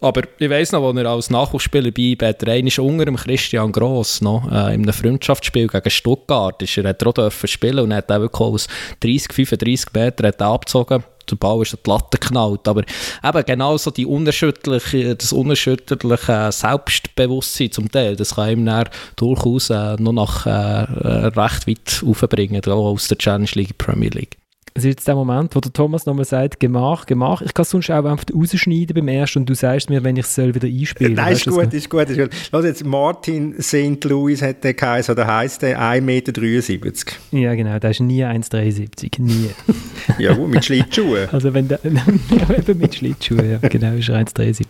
[0.00, 4.22] Aber ich weiss noch, als er als Nachwuchsspieler bei Bad ist unter dem Christian Gross
[4.22, 8.10] noch äh, in einem Freundschaftsspiel gegen Stuttgart ist er hat er auch spielen und hat
[8.10, 8.66] auch wirklich aus
[9.00, 12.66] 30, 35 Metern er abgezogen der Ball ist die Latte geknallt.
[12.66, 18.88] Aber eben genau so die unerschütterliche, das unerschütterliche Selbstbewusstsein zum Teil, das kann ihm dann
[19.16, 24.39] durchaus äh, noch nach äh, recht weit aufbringen, auch aus der Challenge League Premier League
[24.72, 27.42] es ist jetzt der Moment, wo der Thomas nochmal sagt, gemach, gemach.
[27.42, 30.26] Ich kann es sonst auch einfach rausschneiden beim ersten und du sagst mir, wenn ich
[30.26, 31.14] es wieder einspielen.
[31.14, 32.30] Nein, ist gut, ist gut, ist gut.
[32.52, 34.04] Lass jetzt, Martin St.
[34.04, 37.12] Louis hat der geheißen, oder heisst der 1,73 Meter.
[37.32, 39.50] Ja, genau, der ist nie 1,73, nie.
[40.18, 41.28] ja gut, mit Schlittschuhen.
[41.32, 44.64] also wenn der, eben mit Schlittschuhen, ja, genau, ist er 1,73.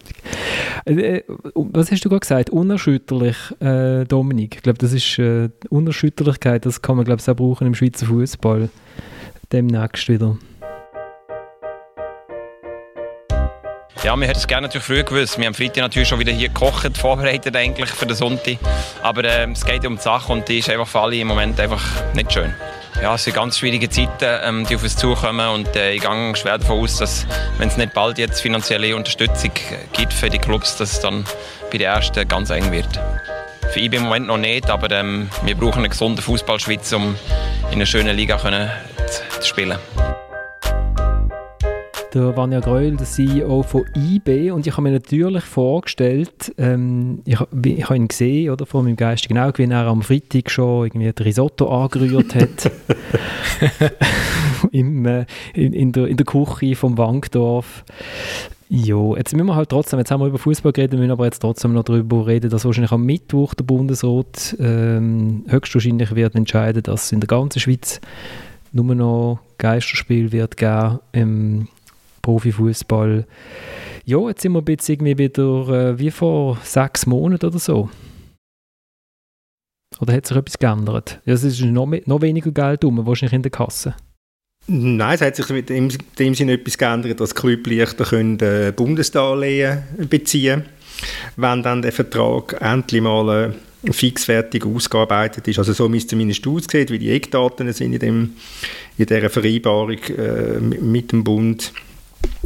[0.87, 1.23] Äh,
[1.55, 2.51] was hast du gerade gesagt?
[2.51, 4.57] Unerschütterlich, äh, Dominik.
[4.57, 8.07] Ich glaube, das ist äh, Unerschütterlichkeit, das kann man, glaube ich, auch brauchen im Schweizer
[8.07, 8.71] Fußball
[9.53, 10.37] demnächst wieder.
[14.03, 15.39] Ja, wir hätten es gerne natürlich früh gewusst.
[15.39, 18.57] Wir haben Freitag natürlich schon wieder hier gekocht, vorbereitet eigentlich für den Sonntag.
[19.03, 21.61] Aber äh, es geht um die Sache und die ist einfach für alle im Moment
[21.61, 21.83] einfach
[22.15, 22.55] nicht schön.
[23.03, 26.37] Ja, es sind ganz schwierige Zeiten, ähm, die auf uns zukommen und äh, ich gehe
[26.37, 27.27] schwer davon aus, dass
[27.59, 29.53] wenn es nicht bald jetzt finanzielle Unterstützung
[29.93, 31.25] gibt für die Clubs, dass es dann
[31.71, 32.89] bei den Ersten ganz eng wird.
[33.73, 37.17] Für IB im Moment noch nicht, aber ähm, wir brauchen eine gesunde Fußballschweiz, um
[37.69, 38.71] in einer schönen Liga können
[39.41, 39.79] zu spielen.
[42.13, 47.39] Der Vanja Gröll, der CEO von IB, und ich habe mir natürlich vorgestellt, ähm, ich,
[47.65, 51.13] ich habe ihn gesehen, oder, vor meinem geistigen Auge, wie er am Freitag schon irgendwie
[51.13, 52.73] das Risotto angerührt hat.
[54.73, 55.25] Im, äh,
[55.55, 57.85] in, in, der, in der Küche vom Wankdorf.
[58.69, 61.41] Ja, jetzt müssen wir halt trotzdem, jetzt haben wir über Fußball geredet, müssen aber jetzt
[61.41, 67.11] trotzdem noch darüber reden, dass wahrscheinlich am Mittwoch der Bundesrat ähm, höchstwahrscheinlich wird entscheiden, dass
[67.11, 68.01] in der ganzen Schweiz
[68.73, 71.69] nur noch Geisterspiel wird geben im
[72.23, 73.27] Profifußball.
[74.05, 77.91] Ja, jetzt sind wir jetzt irgendwie wieder äh, wie vor sechs Monaten oder so.
[80.01, 81.21] Oder hat sich etwas geändert?
[81.25, 83.95] Ja, es ist noch, noch weniger Geld um, wahrscheinlich in der Kasse.
[84.67, 88.73] Nein, es hat sich in dem, dem Sinne etwas geändert, dass Club leichter können, äh,
[88.75, 90.75] Bundesdarlehen beziehen können,
[91.37, 93.55] wenn dann der Vertrag endlich mal
[93.85, 95.59] fixfertig ausgearbeitet ist.
[95.59, 98.35] Also so müsste es zumindest aussehen, wie die Eckdaten sind in, dem,
[98.99, 101.73] in dieser Vereinbarung äh, mit dem Bund.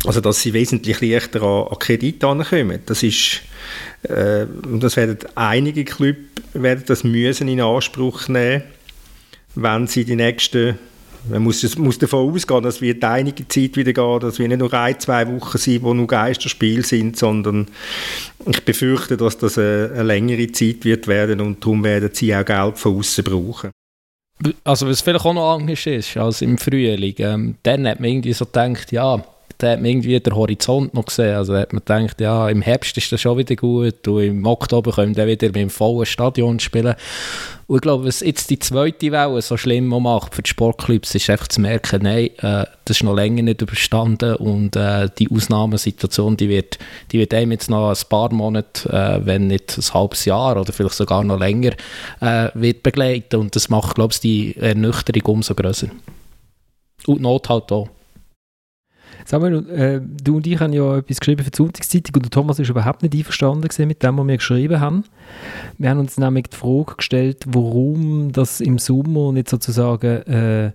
[0.04, 2.80] Also dass sie wesentlich leichter an, an Kredite ankommen.
[2.86, 3.42] Das ist,
[4.04, 4.46] äh,
[4.80, 6.18] das werden einige Clubs
[6.52, 8.62] werden das müssen in Anspruch nehmen,
[9.56, 10.78] wenn sie die nächsten
[11.28, 14.72] man muss, muss davon ausgehen, dass wir einige Zeit wieder gehen, dass wir nicht nur
[14.72, 17.68] ein, zwei Wochen sind, wo nur Geisterspiele sind, sondern
[18.46, 22.44] ich befürchte, dass das eine, eine längere Zeit wird werden und darum werden sie auch
[22.44, 23.70] Geld von außen brauchen.
[24.64, 28.32] Also was vielleicht auch noch anders ist als im Frühling, ähm, dann hat man irgendwie
[28.32, 29.24] so gedacht, ja,
[29.58, 31.34] da hat man irgendwie den Horizont noch gesehen.
[31.36, 34.92] Also hat man gedacht, ja, im Herbst ist das schon wieder gut und im Oktober
[34.92, 36.94] können wir wieder mit dem vollen Stadion spielen.
[37.66, 41.30] Und ich glaube, was jetzt die zweite Welle so schlimm macht für die Sportclubs, ist
[41.30, 46.36] einfach zu merken, nein, äh, das ist noch länger nicht überstanden und äh, die Ausnahmesituation,
[46.36, 46.78] die wird,
[47.10, 50.72] die wird einem jetzt noch ein paar Monate, äh, wenn nicht ein halbes Jahr oder
[50.72, 51.72] vielleicht sogar noch länger,
[52.20, 55.88] äh, wird begleiten und das macht, glaube ich, die Ernüchterung umso größer.
[57.06, 57.88] Und die Not halt auch.
[59.24, 62.58] Samuel, äh, du und ich haben ja etwas geschrieben für die Sonntagszeitung und der Thomas
[62.58, 65.04] ist überhaupt nicht einverstanden mit dem, was wir geschrieben haben.
[65.78, 70.72] Wir haben uns nämlich die Frage gestellt, warum das im Sommer nicht sozusagen äh,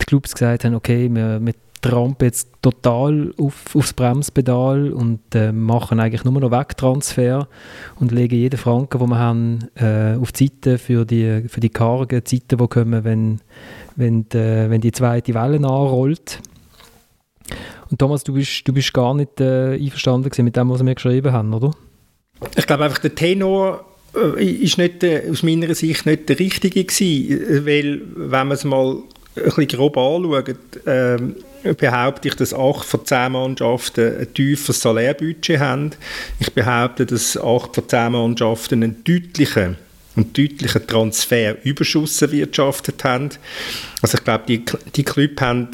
[0.00, 5.52] die Clubs gesagt haben, okay, wir, wir trampen jetzt total auf, aufs Bremspedal und äh,
[5.52, 7.46] machen eigentlich nur noch Wegtransfer
[8.00, 11.68] und legen jeden Franken, den wir haben, äh, auf die Seite für die, für die
[11.68, 13.40] kargen Zeiten, die kommen, wenn,
[13.96, 16.40] wenn, die, wenn die zweite Welle anrollt.
[17.94, 21.32] Und Thomas, du bist, du bist gar nicht äh, einverstanden mit dem, was wir geschrieben
[21.32, 21.70] haben, oder?
[22.56, 23.84] Ich glaube einfach, der Tenor
[24.16, 28.64] äh, ist nicht, äh, aus meiner Sicht nicht der richtige gewesen, weil, wenn man es
[28.64, 28.96] mal
[29.36, 31.18] ein bisschen grob anschaut, äh,
[31.74, 35.92] behaupte ich, dass acht von zehn Mannschaften ein tieferes Salärbudget haben.
[36.40, 39.76] Ich behaupte, dass acht von zehn Mannschaften einen deutlichen
[40.16, 43.30] und deutlichen Transferüberschuss erwirtschaftet haben.
[44.02, 44.64] Also ich glaube, die,
[44.96, 45.68] die Clubs haben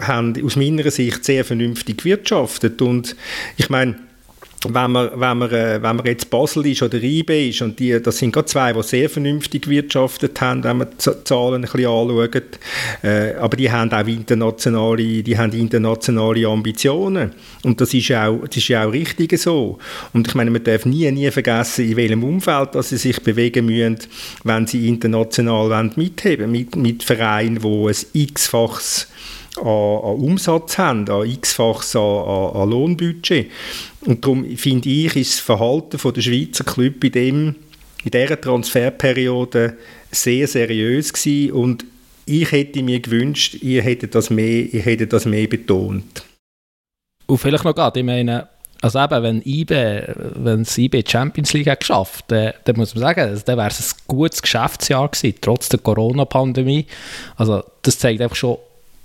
[0.00, 2.80] haben aus meiner Sicht sehr vernünftig gewirtschaftet.
[2.82, 3.16] Und
[3.56, 3.96] ich meine,
[4.66, 8.00] wenn man, wenn, man, äh, wenn man jetzt Basel ist oder IB ist, und die,
[8.02, 11.86] das sind gerade zwei, die sehr vernünftig gewirtschaftet haben, wenn man die Zahlen ein bisschen
[11.86, 12.58] anschaut,
[13.02, 17.32] äh, aber die haben auch internationale, die haben internationale Ambitionen.
[17.62, 19.78] Und das ist, auch, das ist ja auch richtig so.
[20.12, 23.66] Und ich meine, man darf nie, nie vergessen, in welchem Umfeld dass sie sich bewegen
[23.66, 23.98] müssen,
[24.42, 29.08] wenn sie international mitheben mit, mit Vereinen, wo ein x-faches
[29.58, 33.50] an, an, Umsatz haben, an x-faches an, an, an Lohnbudget.
[34.02, 37.54] Und darum finde ich, ist das Verhalten der Schweizer Club in, dem,
[38.04, 39.76] in dieser Transferperiode
[40.10, 41.84] sehr seriös gewesen und
[42.26, 46.24] ich hätte mir gewünscht, ihr hättet das mehr, ihr hättet das mehr betont.
[47.26, 48.48] Und vielleicht noch gerade, ich meine,
[48.80, 53.20] also eben, wenn IBE, wenn die Champions League hat geschafft, dann, dann muss man sagen,
[53.20, 56.86] also dann wäre es ein gutes Geschäftsjahr gewesen, trotz der Corona-Pandemie.
[57.36, 58.58] Also das zeigt einfach schon,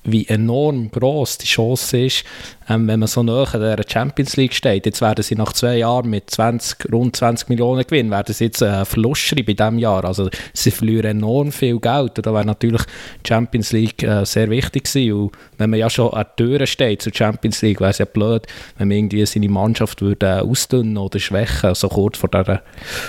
[0.04, 2.24] wie enorm groß die Chance ist,
[2.70, 4.86] ähm, wenn man so nahe an der Champions League steht.
[4.86, 8.62] Jetzt werden sie nach zwei Jahren mit 20, rund 20 Millionen gewinnen, werden sie jetzt
[8.62, 10.04] äh, Verlust in diesem Jahr.
[10.06, 12.84] Also sie verlieren enorm viel Geld und da wäre natürlich
[13.24, 15.14] die Champions League äh, sehr wichtig gewesen.
[15.14, 18.06] Und wenn man ja schon an der Tür steht zur Champions League, wäre es ja
[18.06, 18.46] blöd,
[18.78, 22.62] wenn man irgendwie seine Mannschaft würde äh, ausdünnen oder schwächen, so kurz vor dieser,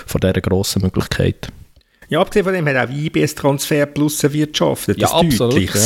[0.06, 1.48] vor dieser grossen Möglichkeit.
[2.08, 5.00] Ja, abgesehen von dem hat auch IBS Transfer Plus erwirtschaftet.
[5.00, 5.74] Ja, absolut.
[5.74, 5.80] Ja.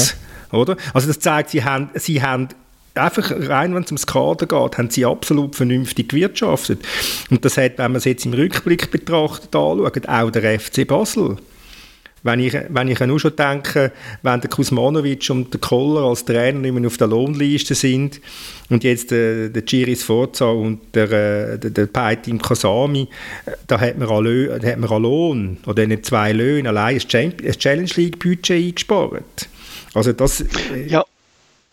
[0.52, 0.76] Oder?
[0.94, 2.48] Also das zeigt, sie haben, sie haben
[2.94, 6.80] einfach rein, wenn es ums Kader geht, haben sie absolut vernünftig gewirtschaftet.
[7.30, 11.36] Und das hat, wenn man es jetzt im Rückblick betrachtet, anschaut, auch der FC Basel.
[12.24, 13.92] Wenn ich, wenn ich nur schon denke,
[14.22, 18.20] wenn der Kuzmanovic und der Koller als Trainer nicht mehr auf der Lohnliste sind
[18.68, 23.08] und jetzt äh, der Giris Forza und der, äh, der, der Peitim Kasami,
[23.46, 27.90] äh, da hat man, an Lö an Lohn oder nicht zwei Löhne allein ein Challenge
[27.94, 29.48] League Budget eingespart.
[29.98, 30.40] Also das...
[30.40, 31.04] Äh, ja.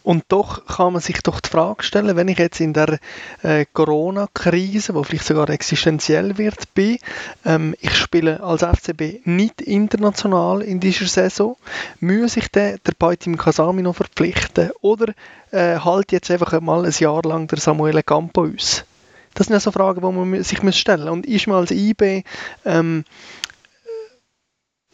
[0.02, 3.00] Und doch kann man sich doch die Frage stellen, wenn ich jetzt in der
[3.42, 7.00] äh, Corona-Krise, wo vielleicht sogar existenziell wird, bin,
[7.44, 11.58] ähm, ich spiele als FCB nicht international in dieser Saison,
[12.02, 15.14] muss ich den, der Beitim Kasami noch verpflichten oder
[15.50, 18.86] äh, halt jetzt einfach mal ein Jahr lang der Samuele Campo aus?
[19.36, 21.12] Das sind ja so Fragen, die man sich stellen muss.
[21.12, 22.24] Und ist man als IB
[22.64, 23.04] ähm,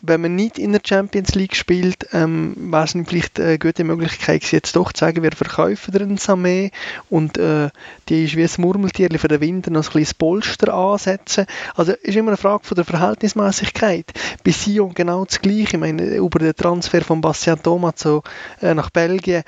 [0.01, 4.43] wenn man nicht in der Champions League spielt, ähm, wäre es vielleicht eine gute Möglichkeit,
[4.51, 6.71] jetzt doch zu sagen, wir verkaufen den Samé
[7.09, 7.69] und äh,
[8.09, 11.45] die ist wie ein Murmeltier für den Winter noch ein kleines Polster ansetzen.
[11.75, 14.11] Also ist immer eine Frage von der Verhältnismäßigkeit.
[14.43, 15.75] Bei Sion genau das Gleiche.
[15.75, 18.23] Ich meine, über den Transfer von Bastian Thomas so,
[18.61, 19.43] äh, nach Belgien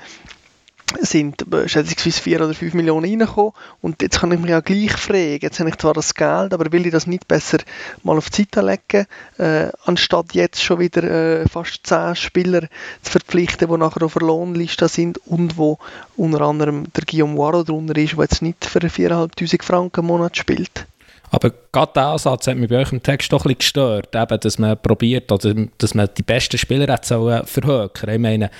[1.00, 4.92] sind äh, schätzungsweise 4 oder 5 Millionen reingekommen und jetzt kann ich mich ja gleich
[4.92, 7.58] fragen, jetzt habe ich zwar das Geld, aber will ich das nicht besser
[8.02, 9.06] mal auf die Seite legen,
[9.38, 12.62] äh, anstatt jetzt schon wieder äh, fast 10 Spieler
[13.02, 15.78] zu verpflichten, die nachher auf der Lohnliste sind und wo
[16.16, 20.36] unter anderem der Guillaume Waro drunter ist, der jetzt nicht für 4'500 Franken im Monat
[20.36, 20.86] spielt.
[21.30, 24.40] Aber gerade der Ansatz hat mich bei euch im Text doch ein bisschen gestört, eben,
[24.40, 28.14] dass man probiert, oder dass man die besten Spieler hat sollen verhökern.
[28.14, 28.50] Ich meine,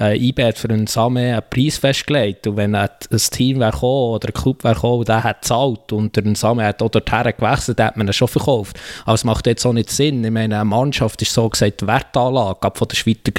[0.00, 2.90] äh, IB hat für einen Samen einen Preis festgelegt und wenn ein
[3.30, 6.82] Team wäre gekommen oder ein Club wäre gekommen, der hat gezahlt und der Samen hat
[6.82, 8.78] auch dorthin gewechselt, hat man ihn schon verkauft.
[9.04, 10.24] Aber es macht jetzt auch nicht Sinn.
[10.24, 12.96] Ich meine, eine Mannschaft ist so gesagt Wertanlage von den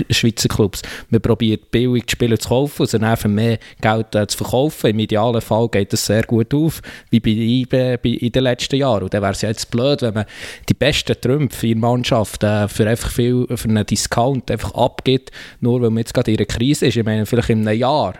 [0.09, 0.81] Schweizer, Clubs.
[1.09, 4.91] Man probiert billig die Spieler zu kaufen und dann für mehr Geld äh, zu verkaufen.
[4.91, 8.85] Im idealen Fall geht das sehr gut auf, wie bei IB in den letzten Jahren.
[8.85, 9.03] Jahr.
[9.03, 10.25] Und wäre es ja jetzt blöd, wenn man
[10.69, 15.31] die besten Trümpfe in der Mannschaft äh, für einfach viel, für einen Discount einfach abgibt,
[15.59, 16.95] nur weil man jetzt gerade in einer Krise ist.
[16.95, 18.13] Ich meine, vielleicht in einem Jahr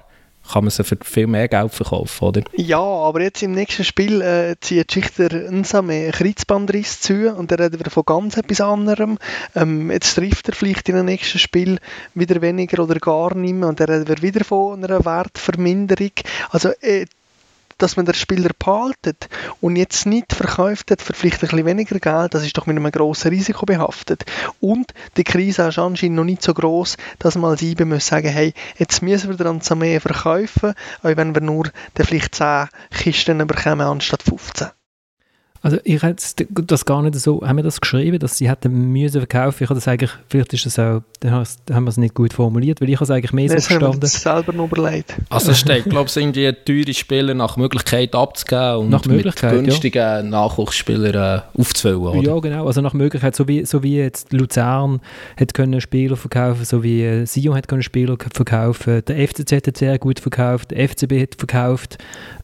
[0.52, 2.42] kann man sie für viel mehr Geld verkaufen, oder?
[2.56, 7.60] Ja, aber jetzt im nächsten Spiel äh, zieht Schichter Nsame einen Kreuzbandriss zu und dann
[7.60, 9.18] reden wir von ganz etwas anderem.
[9.56, 11.80] Ähm, jetzt trifft er vielleicht in dem nächsten Spiel
[12.14, 16.12] wieder weniger oder gar nicht mehr und reden wir wieder von einer Wertverminderung.
[16.52, 17.06] Also äh,
[17.78, 19.30] dass man den Spieler behaltet
[19.62, 22.78] und jetzt nicht verkauft hat für vielleicht ein bisschen weniger Geld, das ist doch mit
[22.78, 24.26] einem grossen Risiko behaftet.
[24.60, 28.30] Und die Krise ist anscheinend noch nicht so groß, dass man als IBE muss sagen,
[28.30, 30.74] hey, jetzt müssen wir den Samé verkaufen,
[31.04, 34.75] auch wenn wir nur vielleicht 10 Kisten bekommen anstatt 15.
[35.66, 39.20] Also ich hätte das gar nicht so, haben wir das geschrieben, dass sie hätten müssen
[39.20, 39.64] verkaufen?
[39.64, 42.82] Ich habe das eigentlich, vielleicht ist das auch, dann haben wir es nicht gut formuliert,
[42.82, 44.00] weil ich habe es eigentlich mehr so verstanden.
[44.00, 45.16] Das selber noch überlegt.
[45.28, 49.64] Also es steht, glaube ich, irgendwie teure Spieler nach Möglichkeit abzugeben und nach Möglichkeit, mit
[49.66, 50.22] günstigen ja.
[50.22, 52.22] Nachwuchsspielern äh, aufzufüllen, oder?
[52.22, 55.02] Ja, genau, also nach Möglichkeit, so wie, so wie jetzt Luzern
[55.36, 59.78] hat können Spieler verkaufen, so wie äh, Sion hat können Spieler verkaufen, der FCZ hat
[59.78, 61.98] sehr gut verkauft, der FCB hat verkauft,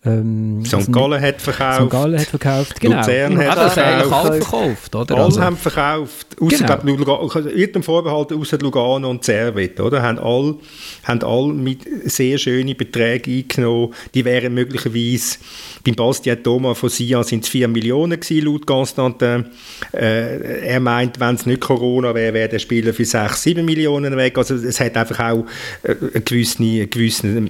[0.04, 0.92] ähm, St.
[0.92, 1.84] Gallen hat verkauft.
[1.84, 1.90] St.
[1.92, 3.04] Gallen hat verkauft, genau.
[3.12, 4.43] Luzern hat ja, verkauft.
[4.43, 5.16] verkauft oder?
[5.16, 5.41] Alle also.
[5.41, 6.28] haben verkauft.
[6.39, 6.97] Ausser, genau.
[6.97, 10.01] glaub, Lugano, Vorbehalten außer Lugano und Servet, oder?
[10.01, 10.55] Haben alle,
[11.03, 13.93] haben alle mit sehr schönen Beträgen eingenommen.
[14.14, 15.38] Die wären möglicherweise
[15.84, 19.45] beim Bastian Thomas von SIA sind es 4 Millionen gewesen, laut Constantin.
[19.93, 24.16] Äh, er meint, wenn es nicht Corona wäre, wäre der Spieler für 6, 7 Millionen
[24.16, 24.38] weg.
[24.38, 25.45] Also es hat einfach auch
[25.84, 27.45] äh, eine gewisse, eine gewisse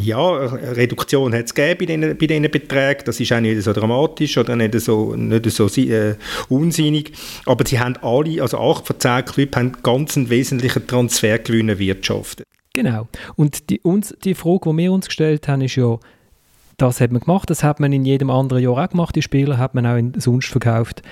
[0.00, 3.02] ja, Reduktion hat es gegeben bei diesen, bei diesen Beträgen.
[3.04, 6.16] Das ist auch nicht so dramatisch oder nicht so, nicht so äh,
[6.48, 7.12] unsinnig.
[7.46, 12.46] Aber sie haben alle, also 8 von 10 Clubs, haben ganz einen wesentlichen Transfergewinn erwirtschaftet.
[12.72, 13.08] Genau.
[13.36, 15.98] Und die, uns, die Frage, die wir uns gestellt haben, ist ja,
[16.76, 19.58] das hat man gemacht, das hat man in jedem anderen Jahr auch gemacht, die Spieler
[19.58, 21.02] hat man auch in, sonst verkauft.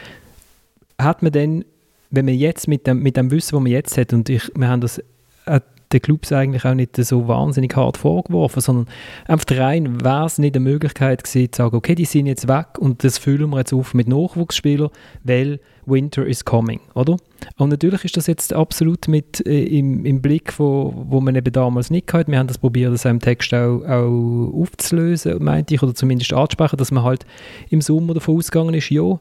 [0.98, 1.64] Hat man denn,
[2.10, 4.68] wenn man jetzt mit dem, mit dem Wissen, was man jetzt hat, und ich, wir
[4.68, 4.98] haben das
[5.46, 5.60] äh,
[5.92, 8.86] den Clubs eigentlich auch nicht so wahnsinnig hart vorgeworfen, sondern
[9.26, 12.78] einfach rein wäre es nicht eine Möglichkeit gewesen, zu sagen, okay, die sind jetzt weg
[12.78, 14.90] und das füllen wir jetzt auf mit Nachwuchsspielern,
[15.24, 17.16] weil Winter is coming, oder?
[17.56, 21.52] Und natürlich ist das jetzt absolut mit äh, im, im Blick, wo, wo man eben
[21.52, 22.30] damals nicht hatte.
[22.30, 26.76] Wir haben das probiert, das im Text auch, auch aufzulösen, meinte ich, oder zumindest anzusprechen,
[26.76, 27.26] dass man halt
[27.70, 29.18] im Sommer davon ausgegangen ist, ja,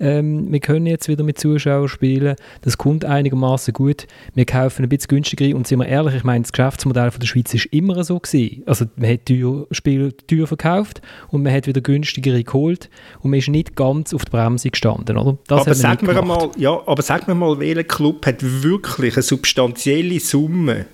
[0.00, 4.88] ähm, wir können jetzt wieder mit Zuschauern spielen, das kommt einigermaßen gut, wir kaufen ein
[4.88, 8.02] bisschen günstiger und sind wir ehrlich, ich meine, das Geschäftsmodell von der Schweiz ist immer
[8.04, 8.62] so gewesen.
[8.66, 12.90] Also man hat teuer, Spiel teuer verkauft und man hat wieder günstigere geholt
[13.20, 15.38] und man ist nicht ganz auf die Bremse gestanden, oder?
[15.46, 15.74] Das aber
[16.06, 20.86] sagen wir mal, ja, aber sagen wir mal, welcher Club hat wirklich eine substanzielle Summe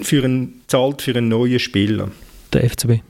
[0.00, 2.10] für einen, zahlt für einen neuen Spieler?
[2.52, 3.00] Der FCB.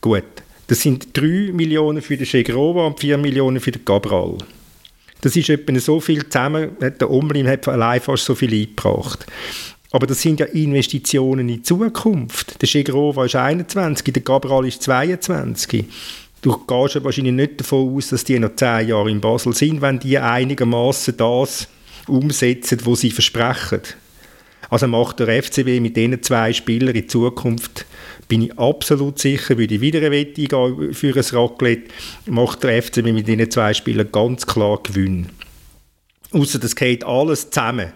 [0.00, 0.24] Gut.
[0.68, 4.36] Das sind 3 Millionen für den Chegrova und 4 Millionen für den Cabral.
[5.22, 9.26] Das ist etwa so viel zusammen, der Omlin hat allein fast so viel eingebracht.
[9.90, 12.60] Aber das sind ja Investitionen in die Zukunft.
[12.60, 15.86] Der Chegrova ist 21, der Cabral ist 22
[16.42, 19.80] du gehst ja wahrscheinlich nicht davon aus, dass die noch zehn Jahre in Basel sind,
[19.80, 21.68] wenn die einigermaßen das
[22.06, 23.82] umsetzen, was sie versprechen.
[24.70, 27.86] Also macht der FCB mit diesen zwei Spielern in Zukunft,
[28.28, 30.48] bin ich absolut sicher, würde ich wieder eine Wette
[30.92, 31.90] für ein Raclette,
[32.26, 35.30] macht der FCB mit diesen zwei Spielern ganz klar Gewinn.
[36.32, 37.92] Außer das geht alles zusammen.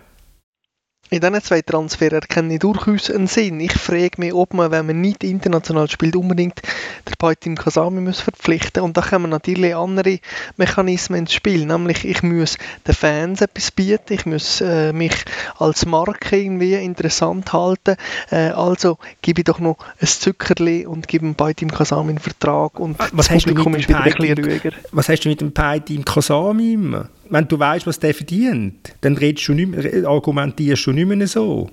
[1.12, 3.60] In diesen zwei Transfers erkenne ich durchaus einen Sinn.
[3.60, 6.62] Ich frage mich, ob man, wenn man nicht international spielt, unbedingt
[7.06, 10.20] den Paitim Kasami muss verpflichten Und da kommen natürlich andere
[10.56, 11.66] Mechanismen ins Spiel.
[11.66, 12.56] Nämlich, ich muss
[12.86, 15.12] den Fans etwas bieten, ich muss äh, mich
[15.58, 17.96] als Marke irgendwie interessant halten.
[18.30, 22.80] Äh, also gebe ich doch noch ein Zuckerli und gebe dem Paitim Kasami einen Vertrag
[22.80, 24.70] und was das Publikum ist wieder ein bisschen ruhiger.
[24.92, 27.10] Was hast du mit dem Paitim Kasami immer?
[27.32, 31.70] Wenn du weißt, was der verdient, dann redest du nicht argumentierst du nicht mehr so.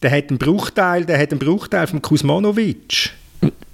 [0.00, 3.10] Der hat einen Bruchteil, der hat einen Bruchteil von Kuzmanovic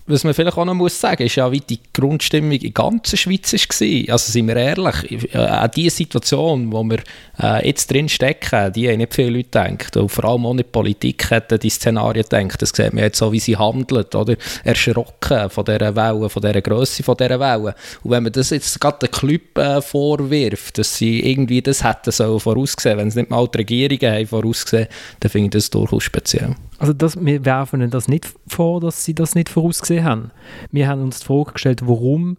[0.07, 3.17] was man vielleicht auch noch muss sagen, ist ja, wie die Grundstimmung in der ganzen
[3.17, 4.13] Schweiz war.
[4.13, 6.99] Also sind wir ehrlich, auch die Situation, wo wir
[7.41, 9.97] äh, jetzt drin stecken, die haben nicht viele Leute gedacht.
[9.97, 12.61] Und vor allem auch nicht die Politik hätte die Szenarien gedacht.
[12.61, 14.37] Das sieht man jetzt so, wie sie handelt, oder?
[14.65, 17.75] Erschrocken von dieser Welle, von dieser Größe von dieser Welle.
[18.03, 22.11] Und wenn man das jetzt gerade den Club äh, vorwirft, dass sie irgendwie das hätten
[22.11, 24.89] so vorausgesehen, wenn es nicht mal die Regierungen haben vorausgesehen,
[25.21, 26.57] dann finde ich das durchaus speziell.
[26.83, 30.33] Also das, wir werfen ihnen das nicht vor, dass sie das nicht vorausgesehen haben.
[30.73, 32.39] Wir haben uns die Frage gestellt, warum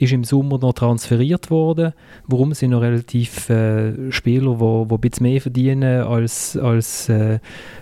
[0.00, 1.92] ist im Sommer noch transferiert worden.
[2.26, 7.38] Warum sind noch relativ äh, Spieler, die ein bisschen mehr verdienen als, als äh,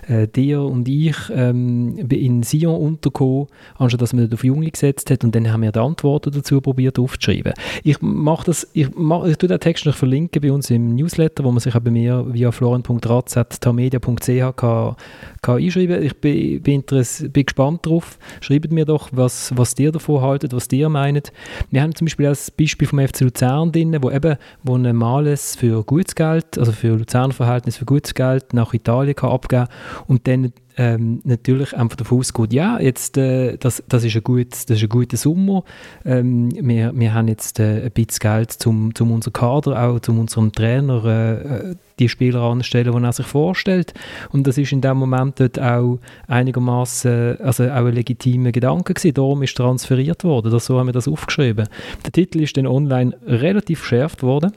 [0.09, 3.47] äh, dir und ich, ähm, in Sion untergekommen,
[3.77, 6.61] anstatt dass man das auf Junge gesetzt hat und dann haben wir die Antworten dazu
[6.61, 7.53] probiert aufzuschreiben.
[7.85, 11.45] Ich mache das, ich, mach, ich tue den Text noch verlinken bei uns im Newsletter,
[11.45, 14.97] wo man sich bei mir via florian.ratz.tamedia.ch kann,
[15.41, 16.03] kann einschreiben.
[16.03, 18.19] Ich bin, bin, bin gespannt darauf.
[18.41, 21.33] Schreibt mir doch, was, was ihr davon haltet, was ihr meint.
[21.71, 25.57] Wir haben zum Beispiel als Beispiel vom FC Luzern drin, wo eben wo ein Males
[25.57, 29.67] für gutes Geld, also für Luzerner Verhältnis für gutes Geld nach Italien kann abgeben
[30.07, 34.53] und dann ähm, natürlich einfach davon ausgeht, ja, jetzt, äh, das, das, ist ein gut,
[34.53, 35.65] das ist ein guter Sommer,
[36.05, 40.21] ähm, wir, wir haben jetzt äh, ein bisschen Geld, zum, zum unserem Kader, auch zum
[40.21, 43.93] unserem Trainer, äh, äh, die Spieler anstellen, die er sich vorstellt.
[44.31, 45.99] Und das ist in dem Moment dort auch
[46.29, 49.15] einigermaßen, also auch ein legitimer Gedanke gewesen.
[49.15, 50.53] Darum ist transferiert worden.
[50.53, 51.69] Das, so haben wir das aufgeschrieben.
[52.05, 54.53] Der Titel ist dann online relativ geschärft worden.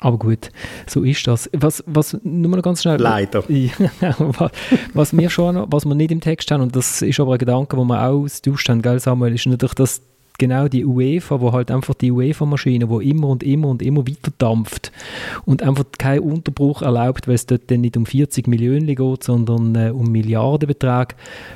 [0.00, 0.50] Aber gut,
[0.86, 1.48] so ist das.
[1.52, 3.00] Was, was nur mal ganz schnell.
[3.00, 3.42] Leider.
[3.48, 4.50] was,
[4.92, 7.76] was wir schon, was wir nicht im Text haben, und das ist aber ein Gedanke,
[7.76, 10.02] wo wir auch austauscht haben, gell, Samuel, ist natürlich, dass
[10.38, 14.32] genau die UEFA, wo halt einfach die UEFA-Maschine, wo immer und immer und immer weiter
[14.38, 14.92] dampft
[15.44, 19.74] und einfach keinen Unterbruch erlaubt, weil es dort dann nicht um 40 Millionen geht, sondern
[19.74, 21.14] äh, um Milliardenbeträge,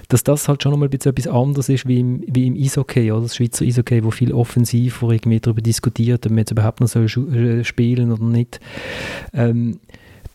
[0.08, 3.36] dass das halt schon nochmal etwas anderes ist wie im, wie im Eishockey, oder das
[3.36, 7.64] Schweizer Eishockey, wo viel offensiver irgendwie darüber diskutiert, ob man jetzt überhaupt noch soll äh,
[7.64, 8.60] spielen oder nicht.
[9.32, 9.78] Ähm,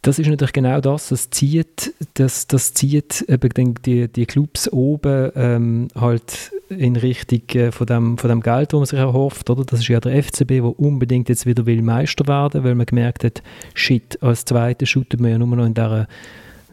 [0.06, 5.32] das ist natürlich genau das, das zieht, das, das zieht eben die, die Clubs oben
[5.36, 9.50] ähm, halt in Richtung äh, von, dem, von dem Geld, das man sich erhofft.
[9.50, 9.66] Oder?
[9.66, 13.24] Das ist ja der FCB, der unbedingt jetzt wieder will Meister werden weil man gemerkt
[13.24, 13.42] hat,
[13.74, 16.08] shit, als Zweiter shootet man ja nur noch in dieser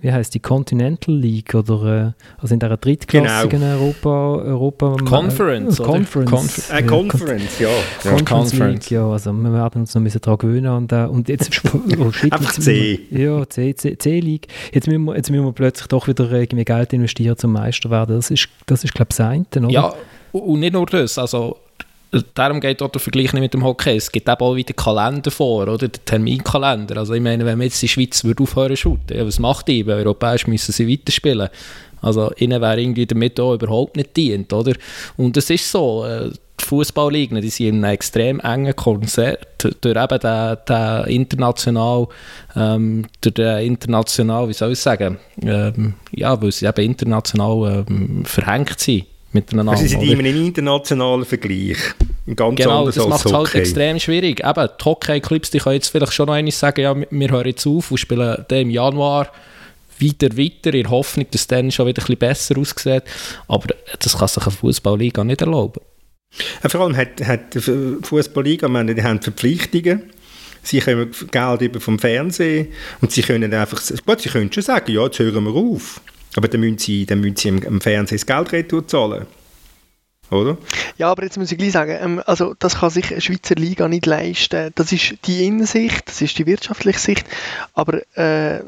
[0.03, 3.80] wie heißt die Continental League oder äh, also in der drittklassigen genau.
[3.80, 7.68] Europa Europa Conference äh, Conference Confer äh, Conference ja
[8.03, 8.84] Conference, Conference.
[8.84, 11.50] League, ja also wir werden uns noch ein dran gewöhnen und, äh, und jetzt
[11.98, 15.53] oh, shit, einfach C ja C, C, C League jetzt müssen, wir, jetzt müssen wir
[15.53, 19.16] plötzlich doch wieder irgendwie Geld investieren zum Meister werden das ist das ist glaube ich
[19.16, 19.70] das eine, oder?
[19.70, 19.94] ja
[20.32, 21.59] und nicht nur das also
[22.34, 23.96] darum geht auch der Vergleich nicht mit dem Hockey.
[23.96, 25.88] Es gibt eben auch wieder Kalender vor, oder?
[25.88, 26.98] Der Terminkalender.
[26.98, 29.86] Also ich meine, wenn man jetzt die Schweiz würde aufhören zu ja, was macht die?
[29.86, 31.48] Weil europäisch müssen sie weiterspielen.
[32.02, 34.72] Also ihnen wäre irgendwie damit auch überhaupt nicht dient, oder?
[35.16, 39.46] Und es ist so, äh, die Fußballligen, die sind in einem extrem engen Konzert
[39.80, 42.08] durch eben den, den international,
[42.56, 48.24] ähm, durch den international, wie soll ich sagen, ähm, ja, weil sie eben international ähm,
[48.24, 49.72] verhängt sind miteinander.
[49.72, 51.78] Also sie sind immer ein internationaler Vergleich.
[52.37, 54.41] Ganz genau, das macht es halt extrem schwierig.
[54.45, 57.66] Eben, die Hockey-Clips, die können jetzt vielleicht schon noch einmal sagen, ja, wir hören jetzt
[57.66, 59.33] auf und spielen dann im Januar
[59.99, 63.05] wieder weiter, in der Hoffnung, dass es dann schon wieder ein bisschen besser aussieht.
[63.49, 63.66] Aber
[63.99, 65.80] das kann sich eine Fußballliga nicht erlauben.
[66.62, 67.61] Ja, vor allem hat, hat die
[68.03, 70.03] Fußballliga, die haben Verpflichtungen.
[70.62, 72.68] Sie kommen Geld über vom Fernsehen
[73.01, 76.01] und sie können einfach, gut, sie können schon sagen, ja, jetzt hören wir auf.
[76.37, 79.26] Aber dann müssen sie, dann müssen sie im, im Fernsehen das Geld retour zahlen
[80.33, 80.57] oder?
[80.99, 83.89] Ja, aber jetzt muss ich gleich sagen, ähm, also das kann sich eine Schweizer Liga
[83.89, 84.72] nicht leisten.
[84.74, 87.26] Das ist die Innensicht, das ist die wirtschaftliche Sicht,
[87.74, 88.61] aber äh,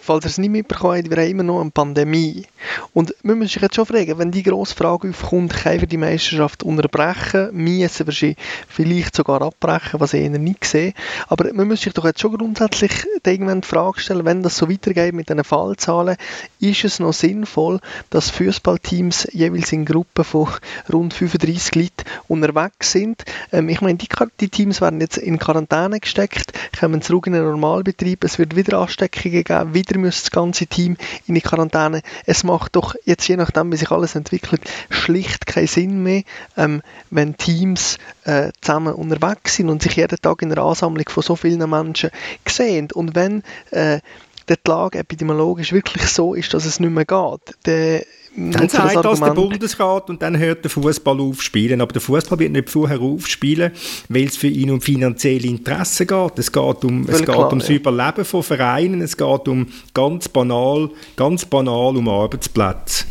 [0.00, 2.46] falls ihr es nicht mitbekommen wir haben immer noch eine Pandemie.
[2.92, 5.96] Und man muss sich jetzt schon fragen, wenn die grosse Frage aufkommt, können wir die
[5.96, 8.36] Meisterschaft unterbrechen, müssen wir sie
[8.68, 10.94] vielleicht sogar abbrechen, was ich eher nicht sehe.
[11.28, 12.92] Aber man muss sich doch jetzt schon grundsätzlich
[13.24, 16.16] irgendwann die Frage stellen, wenn das so weitergeht mit den Fallzahlen,
[16.60, 20.48] ist es noch sinnvoll, dass Fußballteams jeweils in Gruppen von
[20.92, 23.24] rund rund 35 Leute unterwegs sind.
[23.52, 24.08] Ähm, ich meine, die,
[24.40, 28.78] die, Teams werden jetzt in Quarantäne gesteckt, kommen zurück in den Normalbetrieb, es wird wieder
[28.78, 30.96] Ansteckungen geben, wieder muss das ganze Team
[31.26, 32.02] in die Quarantäne.
[32.26, 36.22] Es macht doch jetzt, je nachdem, wie sich alles entwickelt, schlicht keinen Sinn mehr,
[36.56, 41.22] ähm, wenn Teams äh, zusammen unterwegs sind und sich jeden Tag in einer Ansammlung von
[41.22, 42.10] so vielen Menschen
[42.46, 42.88] sehen.
[42.92, 44.00] Und wenn äh,
[44.48, 48.00] die Lage epidemiologisch wirklich so ist, dass es nicht mehr geht, dann
[48.38, 51.80] dann sagt das, der Bundesrat und dann hört der Fußball auf spielen.
[51.80, 53.72] Aber der Fußball wird nicht vorher aufspielen,
[54.08, 56.38] weil es für ihn um finanzielle Interessen geht.
[56.38, 57.74] Es geht um, es geht klar, ums ja.
[57.76, 59.00] Überleben von Vereinen.
[59.00, 63.04] Es geht um ganz banal, ganz banal um Arbeitsplätze.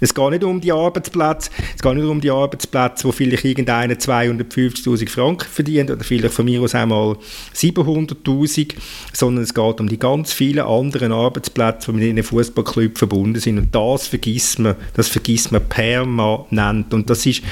[0.00, 3.94] Es geht nicht um die Arbeitsplätze, es geht nicht um die Arbeitsplätze, wo vielleicht irgendeiner
[3.94, 7.16] 250'000 Franken verdient oder vielleicht von mir aus einmal
[7.54, 8.74] 700'000,
[9.12, 13.58] sondern es geht um die ganz vielen anderen Arbeitsplätze, die mit einem Fußballclub verbunden sind.
[13.58, 16.92] Und das vergisst man, das vergisst man permanent.
[16.92, 17.42] Und das ist,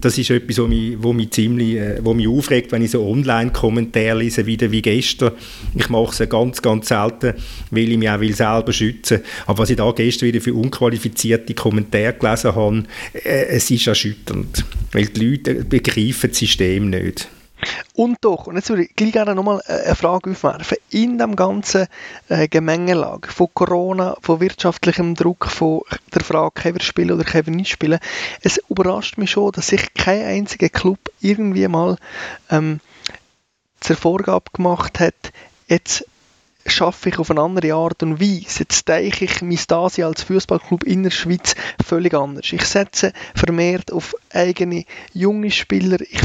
[0.00, 3.06] das ist etwas, was mich, wo mich ziemlich, äh, wo mich aufregt, wenn ich so
[3.06, 5.32] Online-Kommentare lese, wieder wie gestern.
[5.74, 7.34] Ich mache es ganz, ganz selten,
[7.70, 9.20] weil ich mich auch will selber schützen.
[9.46, 13.86] Aber was ich da gestern wieder für unqualifizierte Kommentare Kommentar gelesen habe, äh, es ist
[13.86, 17.28] erschütternd, weil die Leute begreifen das System nicht.
[17.92, 20.78] Und doch, und jetzt würde ich gleich gerne nochmal äh, eine Frage aufwerfen.
[20.88, 21.86] In dem ganzen
[22.28, 25.82] äh, Gemengelage von Corona, von wirtschaftlichem Druck, von
[26.14, 27.98] der Frage, können wir spielen oder können wir nicht spielen,
[28.40, 31.96] es überrascht mich schon, dass sich kein einziger Club irgendwie mal
[32.50, 32.80] ähm,
[33.80, 35.14] zur Vorgabe gemacht hat,
[35.68, 36.06] jetzt
[36.66, 38.60] schaffe ich auf eine andere Art und Weise.
[38.60, 41.54] Jetzt denke ich mein Dasein als Fußballclub in der Schweiz
[41.84, 42.52] völlig anders.
[42.52, 46.00] Ich setze vermehrt auf eigene junge Spieler.
[46.00, 46.20] Ich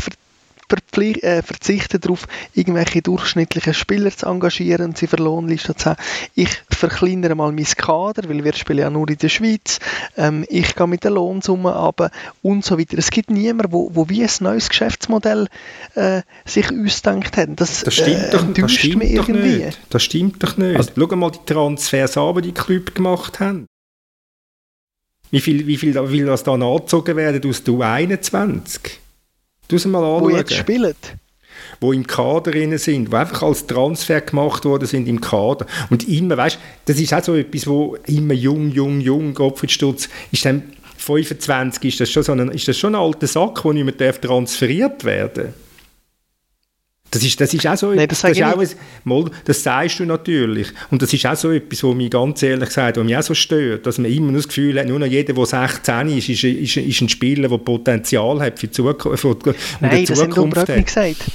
[0.70, 6.02] äh, verzichten darauf, irgendwelche durchschnittlichen Spieler zu engagieren und sie für Lohnlisten zu haben.
[6.36, 9.80] Ich verkleinere mal mein Kader, weil wir spielen ja nur in der Schweiz.
[10.18, 12.12] Ähm, ich gehe mit der Lohnsumme ab
[12.42, 12.98] und so weiter.
[12.98, 15.48] Es gibt niemanden, wo, wo wie ein neues Geschäftsmodell
[15.96, 17.50] äh, sich ausdenkt hat.
[17.56, 19.66] Das, das stimmt äh, doch, das stimmt mich doch irgendwie.
[19.66, 19.80] nicht.
[19.90, 20.76] Das stimmt doch nicht.
[20.78, 23.68] Also, Schau mal die Transfers an, die die Club gemacht haben.
[25.32, 28.80] Wie viel, wie viel, wie viel das da nachgezogen werden aus der U21?
[29.68, 30.24] Du mal anschauen.
[30.24, 30.96] Wo jetzt spielen?
[31.80, 35.66] Wo im Kader drin sind, die einfach als Transfer gemacht worden sind im Kader.
[35.90, 40.10] Und immer, weißt das ist auch so etwas, wo immer jung, jung, jung, Gottfried Stutz,
[40.32, 40.64] ist dann
[40.98, 44.22] 25 ist das schon, so ein, ist das schon ein alter Sack, der nicht mehr
[44.22, 45.65] transferiert werden darf.
[47.16, 48.70] Das ist, das ist auch so Nein, das, das, auch ein,
[49.06, 50.68] mal, das sagst du natürlich.
[50.92, 53.34] Und das ist auch so etwas, was mich ganz ehrlich gesagt, was mich auch so
[53.34, 56.76] stört, dass man immer das Gefühl hat, nur noch jeder, der 16 ist, ist, ist,
[56.76, 59.24] ist ein Spieler, der Potenzial hat für die Zukunft.
[59.80, 61.26] Nein, das Zukunft haben wir nicht gesagt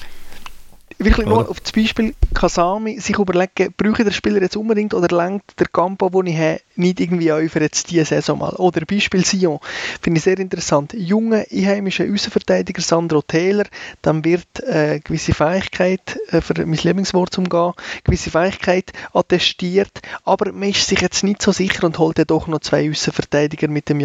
[1.05, 5.15] wirklich nur auf das Beispiel Kasami sich überlegen, brauche ich den Spieler jetzt unbedingt oder
[5.15, 8.55] lenkt der Campo, den ich habe, nicht irgendwie an für jetzt diese Saison mal.
[8.57, 9.61] Oder Beispiel Sion,
[10.01, 10.93] finde ich sehr interessant.
[10.93, 13.65] Junge einheimische Außenverteidiger Sandro Taylor,
[14.03, 17.73] dann wird äh, gewisse Fähigkeit, äh, für mein Lieblingswort zu umgehen,
[18.05, 22.47] gewisse Fähigkeit attestiert, aber man ist sich jetzt nicht so sicher und holt ja doch
[22.47, 24.01] noch zwei Außenverteidiger mit dem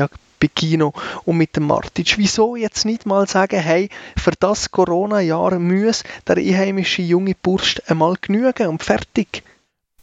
[0.46, 0.94] Pekino
[1.26, 2.18] und mit dem Martic.
[2.18, 8.16] Wieso jetzt nicht mal sagen, hey, für das Corona-Jahr muss der einheimische junge Bursch einmal
[8.22, 9.44] genügen und fertig?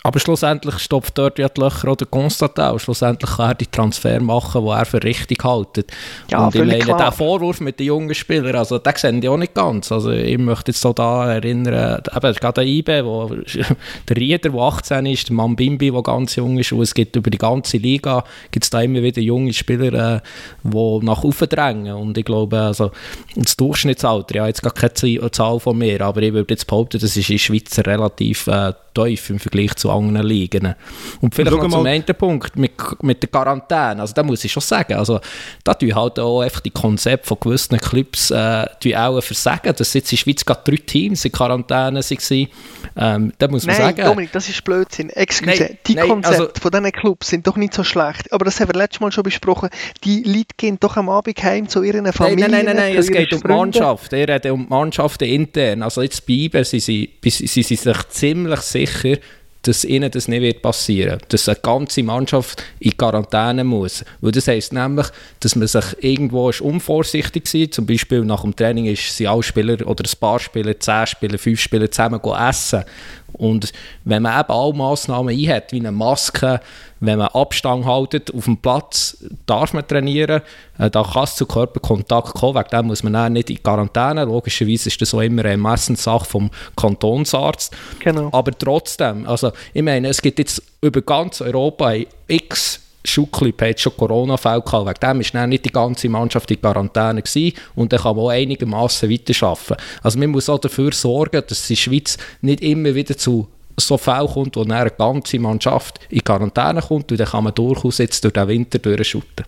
[0.05, 2.79] Aber schlussendlich stopft dort ja die Löcher oder Constantin.
[2.79, 5.87] Schlussendlich kann er die Transfer machen, die er für richtig hält.
[6.29, 6.99] Ja, und ich meine, klar.
[6.99, 9.93] der Vorwurf mit den jungen Spielern, also den sehen die auch nicht ganz.
[9.93, 13.29] Also ich möchte jetzt so da erinnern, eben gerade der IBE, wo,
[14.09, 17.31] der Rieder, der 18 ist, der Mambimbi, der ganz jung ist, und es gibt über
[17.31, 20.21] die ganze Liga, gibt es da immer wieder junge Spieler, äh,
[20.65, 21.95] die nach oben drängen.
[21.95, 22.91] Und ich glaube, also
[23.37, 27.17] das Durchschnittsalter, ja, jetzt gar keine Zahl von mir, aber ich würde jetzt behaupten, das
[27.17, 30.74] ist in der Schweiz relativ äh, tief im Vergleich zu anderen Ligen.
[31.20, 32.72] Und vielleicht noch zum einen Punkt mit,
[33.03, 34.01] mit der Quarantäne.
[34.01, 35.20] Also da muss ich schon sagen, also
[35.64, 38.66] da tun halt auch einfach die Konzepte von gewissen Clubs äh,
[38.97, 42.49] auch versagen, dass jetzt in der Schweiz gerade drei Teams in Quarantäne waren.
[42.95, 44.03] Ähm, da muss man nein, sagen...
[44.03, 45.11] Dominik, das ist Blödsinn.
[45.11, 48.32] Excuse, nein, die nein, Konzepte also, von diesen Clubs sind doch nicht so schlecht.
[48.32, 49.70] Aber das haben wir letztes Mal schon besprochen.
[50.05, 52.51] Die Leute gehen doch am Abend heim zu ihren Familien.
[52.51, 54.12] Nein, nein, nein, nein, es geht um die Mannschaft.
[54.12, 55.82] Er redet um die Mannschaften intern.
[55.82, 59.16] Also jetzt bei IBE sind sie, sie, sie, sie sich ziemlich sicher,
[59.63, 61.33] dass ihnen das nicht wird passieren wird.
[61.33, 64.05] Dass eine ganze Mannschaft in Quarantäne muss.
[64.21, 65.07] Weil das heisst nämlich,
[65.41, 67.71] dass man sich irgendwo ist unvorsichtig war.
[67.71, 71.61] Zum Beispiel nach dem Training sie alle Spieler oder ein paar Spieler, zehn Spieler, fünf
[71.61, 72.85] Spieler zusammen essen.
[73.33, 73.72] Und
[74.05, 76.61] wenn man eben alle Massnahmen einhat, wie eine Maske,
[77.01, 79.16] wenn man Abstand haltet auf dem Platz,
[79.47, 80.43] darf man trainieren,
[80.78, 84.24] äh, da kann es zu Körperkontakt kommen, wegen dem muss man dann nicht in Quarantäne,
[84.24, 88.28] logischerweise ist das auch immer eine Messenssache vom Kantonsarzt, genau.
[88.33, 91.93] aber trotzdem, also ich meine, es gibt jetzt über ganz Europa
[92.28, 94.87] x Schuckli hat schon Corona-Fälle gehabt.
[94.87, 97.57] Wegen dem war dann nicht die ganze Mannschaft in Quarantäne gewesen.
[97.75, 99.77] und dann kann man auch einigermaßen weiterarbeiten.
[100.03, 104.29] Also man muss auch dafür sorgen, dass die Schweiz nicht immer wieder zu so Fällen
[104.29, 108.35] kommt, wo eine ganze Mannschaft in Quarantäne kommt und dann kann man durchaus jetzt durch
[108.35, 109.47] den Winter durchschütten.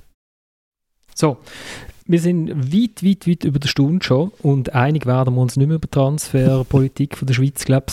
[1.15, 1.37] So,
[2.07, 5.67] wir sind weit, weit, weit über der Stunde schon und einig werden wir uns nicht
[5.67, 7.87] mehr über Transferpolitik von der Schweiz, glaube.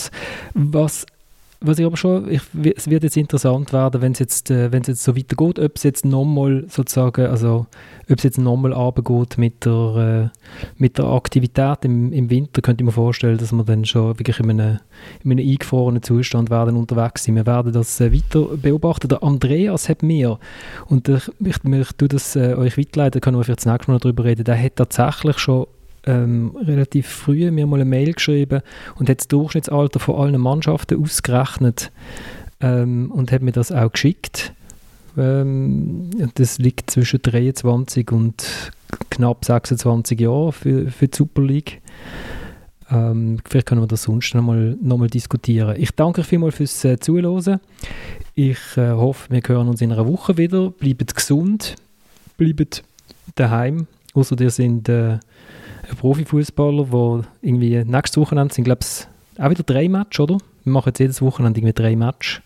[0.54, 1.06] Was
[1.62, 2.42] was ich aber schon, ich,
[2.76, 5.82] es wird jetzt interessant werden, wenn es jetzt, äh, wenn jetzt so weitergeht, ob es
[5.82, 7.66] jetzt nochmal sozusagen, also
[8.10, 10.38] ob es jetzt nochmal runtergeht mit der, äh,
[10.76, 14.38] mit der Aktivität im, im Winter, könnte ich mir vorstellen, dass wir dann schon wirklich
[14.40, 14.78] in einem,
[15.24, 17.36] in einem eingefrorenen Zustand werden unterwegs sind.
[17.36, 19.08] Wir werden das äh, weiter beobachten.
[19.08, 20.38] Der Andreas hat mir,
[20.88, 24.24] und ich, ich, ich tue das euch weiterleiten, können wir vielleicht das nächste Mal darüber
[24.24, 25.66] reden, der hat tatsächlich schon
[26.06, 28.62] ähm, relativ früh mir mal eine Mail geschrieben
[28.96, 31.92] und hat das Durchschnittsalter von allen Mannschaften ausgerechnet
[32.60, 34.52] ähm, und hat mir das auch geschickt.
[35.16, 38.72] Ähm, das liegt zwischen 23 und
[39.10, 41.82] knapp 26 Jahren für, für die Super League.
[42.90, 45.76] Ähm, vielleicht können wir das sonst nochmal noch mal diskutieren.
[45.78, 47.60] Ich danke euch vielmals fürs äh, Zuhören.
[48.34, 50.70] Ich äh, hoffe, wir hören uns in einer Woche wieder.
[50.70, 51.76] Bleibt gesund,
[52.36, 52.82] bleibt
[53.34, 53.86] daheim.
[54.14, 55.18] Außer ihr sind äh,
[56.00, 60.38] Profifußballer, die irgendwie nächstes Wochenende sind, glaube ich, auch wieder drei Matches, oder?
[60.64, 62.42] Wir machen jetzt jedes Wochenende irgendwie drei Matches.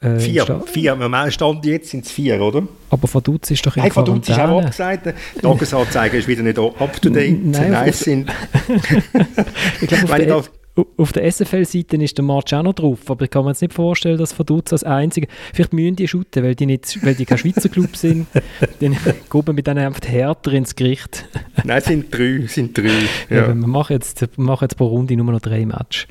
[0.00, 0.92] Äh, vier, vier.
[0.94, 2.62] Im Stand jetzt sind es vier, oder?
[2.90, 5.14] Aber Vaduz ist doch in Nein, Vaduz ist auch abgesagt.
[5.36, 7.38] Die Tagesanzeige ist wieder nicht up to date.
[7.44, 8.28] Nein, nice sind.
[9.80, 13.44] ich glaube, auf, auf der SFL-Seite ist der March auch noch drauf, aber ich kann
[13.44, 17.04] mir jetzt nicht vorstellen, dass Vaduz als einzige, vielleicht müssen die shooten, weil die, nicht,
[17.04, 18.26] weil die kein Schweizer Club sind,
[18.80, 21.26] dann gehen wir mit denen einfach härter ins Gericht.
[21.64, 22.88] Nein, es sind drei, sind drei.
[23.28, 23.36] Ja.
[23.36, 26.06] Ja, wir machen jetzt, wir machen jetzt pro Runde nur noch drei Matches.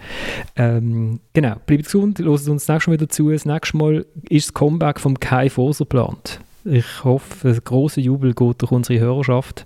[0.56, 3.32] Ähm, genau, bleibt gesund, hören uns das nächste Mal wieder zu.
[3.32, 6.40] Das nächste Mal ist das Comeback vom Kai Foser geplant.
[6.64, 9.66] Ich hoffe, ein grosser Jubel geht durch unsere Hörerschaft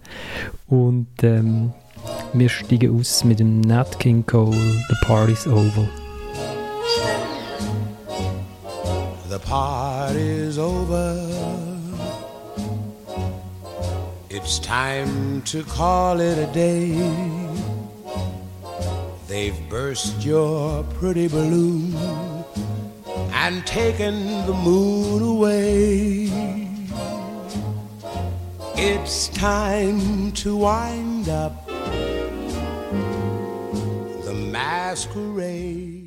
[0.67, 1.73] und ähm,
[2.33, 4.55] wir steigen aus mit dem Nat King Cole,
[4.89, 5.87] The Party's Over.
[9.29, 11.17] The party's over.
[14.29, 16.95] It's time to call it a day.
[19.27, 21.93] They've burst your pretty balloon
[23.33, 26.74] and taken the moon away.
[28.77, 31.65] It's time to wind up
[34.25, 36.04] the masquerade.